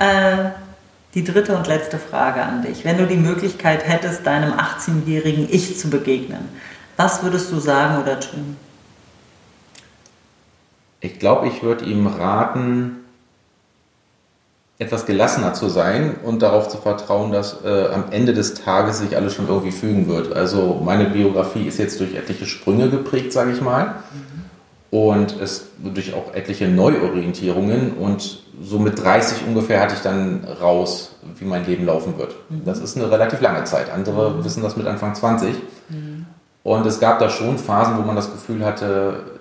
Äh, 0.00 0.50
die 1.14 1.24
dritte 1.24 1.56
und 1.56 1.66
letzte 1.66 1.98
Frage 1.98 2.42
an 2.42 2.62
dich. 2.62 2.84
Wenn 2.84 2.98
du 2.98 3.06
die 3.06 3.16
Möglichkeit 3.16 3.86
hättest, 3.86 4.26
deinem 4.26 4.52
18-jährigen 4.52 5.48
Ich 5.50 5.78
zu 5.78 5.90
begegnen, 5.90 6.48
was 6.96 7.22
würdest 7.22 7.50
du 7.52 7.60
sagen 7.60 8.02
oder 8.02 8.20
tun? 8.20 8.56
Ich 11.00 11.18
glaube, 11.18 11.46
ich 11.48 11.62
würde 11.62 11.84
ihm 11.84 12.06
raten, 12.06 12.98
etwas 14.78 15.06
gelassener 15.06 15.54
zu 15.54 15.68
sein 15.68 16.16
und 16.22 16.40
darauf 16.40 16.68
zu 16.68 16.78
vertrauen, 16.78 17.32
dass 17.32 17.64
äh, 17.64 17.88
am 17.92 18.04
Ende 18.10 18.32
des 18.32 18.54
Tages 18.54 18.98
sich 18.98 19.16
alles 19.16 19.34
schon 19.34 19.48
irgendwie 19.48 19.72
fügen 19.72 20.06
wird. 20.06 20.32
Also 20.32 20.80
meine 20.84 21.06
Biografie 21.06 21.66
ist 21.66 21.78
jetzt 21.78 21.98
durch 21.98 22.14
etliche 22.14 22.46
Sprünge 22.46 22.88
geprägt, 22.88 23.32
sage 23.32 23.52
ich 23.52 23.60
mal. 23.60 23.86
Mhm. 23.86 24.38
Und 24.90 25.40
es 25.40 25.66
durch 25.82 26.14
auch 26.14 26.32
etliche 26.32 26.68
Neuorientierungen 26.68 27.92
und 27.94 28.42
so 28.62 28.78
mit 28.78 29.02
30 29.02 29.46
ungefähr 29.46 29.80
hatte 29.80 29.94
ich 29.94 30.00
dann 30.00 30.44
raus, 30.60 31.16
wie 31.38 31.44
mein 31.44 31.66
Leben 31.66 31.84
laufen 31.84 32.16
wird. 32.16 32.36
Mhm. 32.48 32.64
Das 32.64 32.78
ist 32.78 32.96
eine 32.96 33.10
relativ 33.10 33.40
lange 33.40 33.64
Zeit. 33.64 33.90
Andere 33.90 34.30
mhm. 34.30 34.44
wissen 34.44 34.62
das 34.62 34.76
mit 34.76 34.86
Anfang 34.86 35.14
20. 35.14 35.56
Mhm. 35.88 36.26
Und 36.62 36.86
es 36.86 37.00
gab 37.00 37.18
da 37.18 37.30
schon 37.30 37.58
Phasen, 37.58 37.98
wo 37.98 38.02
man 38.02 38.14
das 38.14 38.30
Gefühl 38.30 38.64
hatte, 38.64 39.37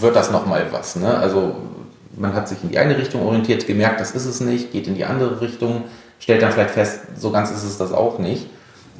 wird 0.00 0.16
das 0.16 0.30
nochmal 0.30 0.66
was. 0.70 0.96
Ne? 0.96 1.16
Also 1.16 1.56
man 2.16 2.34
hat 2.34 2.48
sich 2.48 2.62
in 2.62 2.70
die 2.70 2.78
eine 2.78 2.96
Richtung 2.96 3.26
orientiert, 3.26 3.66
gemerkt, 3.66 4.00
das 4.00 4.12
ist 4.12 4.26
es 4.26 4.40
nicht, 4.40 4.72
geht 4.72 4.86
in 4.86 4.94
die 4.94 5.04
andere 5.04 5.40
Richtung, 5.40 5.84
stellt 6.18 6.42
dann 6.42 6.52
vielleicht 6.52 6.70
fest, 6.70 7.00
so 7.16 7.30
ganz 7.30 7.50
ist 7.50 7.64
es 7.64 7.78
das 7.78 7.92
auch 7.92 8.18
nicht. 8.18 8.48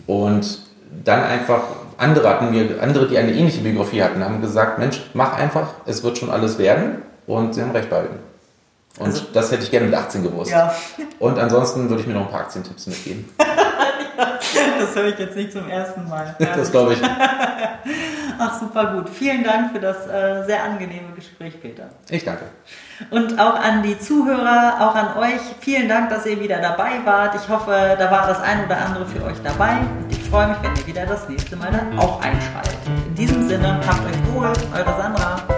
Und 0.06 0.60
dann 1.04 1.22
einfach, 1.22 1.62
andere 1.96 2.28
hatten 2.28 2.50
mir, 2.50 2.82
andere, 2.82 3.08
die 3.08 3.18
eine 3.18 3.32
ähnliche 3.32 3.60
Biografie 3.60 4.02
hatten, 4.02 4.22
haben 4.24 4.40
gesagt, 4.40 4.78
Mensch, 4.78 5.02
mach 5.14 5.36
einfach, 5.36 5.68
es 5.86 6.02
wird 6.02 6.18
schon 6.18 6.30
alles 6.30 6.58
werden 6.58 7.02
und 7.26 7.54
sie 7.54 7.62
haben 7.62 7.70
recht 7.70 7.88
behalten. 7.88 8.18
Und 8.98 9.06
also, 9.06 9.24
das 9.32 9.50
hätte 9.50 9.62
ich 9.62 9.70
gerne 9.70 9.86
mit 9.86 9.94
18 9.94 10.22
gewusst. 10.22 10.50
Ja. 10.50 10.74
Und 11.18 11.38
ansonsten 11.38 11.88
würde 11.88 12.02
ich 12.02 12.06
mir 12.06 12.14
noch 12.14 12.26
ein 12.26 12.30
paar 12.30 12.40
Aktientipps 12.40 12.86
mitgeben. 12.86 13.28
das 13.38 14.94
höre 14.94 15.06
ich 15.06 15.18
jetzt 15.18 15.36
nicht 15.36 15.52
zum 15.52 15.68
ersten 15.68 16.06
Mal. 16.08 16.36
das 16.56 16.70
glaube 16.70 16.94
ich. 16.94 17.00
Ach, 18.38 18.58
super 18.58 18.94
gut. 18.94 19.08
Vielen 19.08 19.44
Dank 19.44 19.72
für 19.72 19.80
das 19.80 20.06
äh, 20.06 20.44
sehr 20.46 20.64
angenehme 20.64 21.12
Gespräch, 21.14 21.60
Peter. 21.60 21.90
Ich 22.10 22.24
danke. 22.24 22.44
Und 23.10 23.38
auch 23.38 23.54
an 23.54 23.82
die 23.82 23.98
Zuhörer, 23.98 24.76
auch 24.80 24.94
an 24.94 25.16
euch, 25.18 25.40
vielen 25.60 25.88
Dank, 25.88 26.10
dass 26.10 26.26
ihr 26.26 26.40
wieder 26.40 26.58
dabei 26.58 27.04
wart. 27.04 27.34
Ich 27.34 27.48
hoffe, 27.48 27.96
da 27.98 28.10
war 28.10 28.26
das 28.26 28.40
ein 28.40 28.64
oder 28.64 28.78
andere 28.78 29.06
für 29.06 29.24
euch 29.24 29.40
dabei. 29.42 29.78
Ich 30.10 30.22
freue 30.22 30.48
mich, 30.48 30.56
wenn 30.62 30.74
ihr 30.76 30.86
wieder 30.86 31.06
das 31.06 31.28
nächste 31.28 31.56
Mal 31.56 31.72
dann 31.72 31.98
auch 31.98 32.20
einschaltet. 32.20 32.78
In 33.08 33.14
diesem 33.14 33.48
Sinne, 33.48 33.80
habt 33.86 34.06
euch 34.06 34.34
wohl, 34.34 34.52
eure 34.74 34.96
Sandra. 34.96 35.51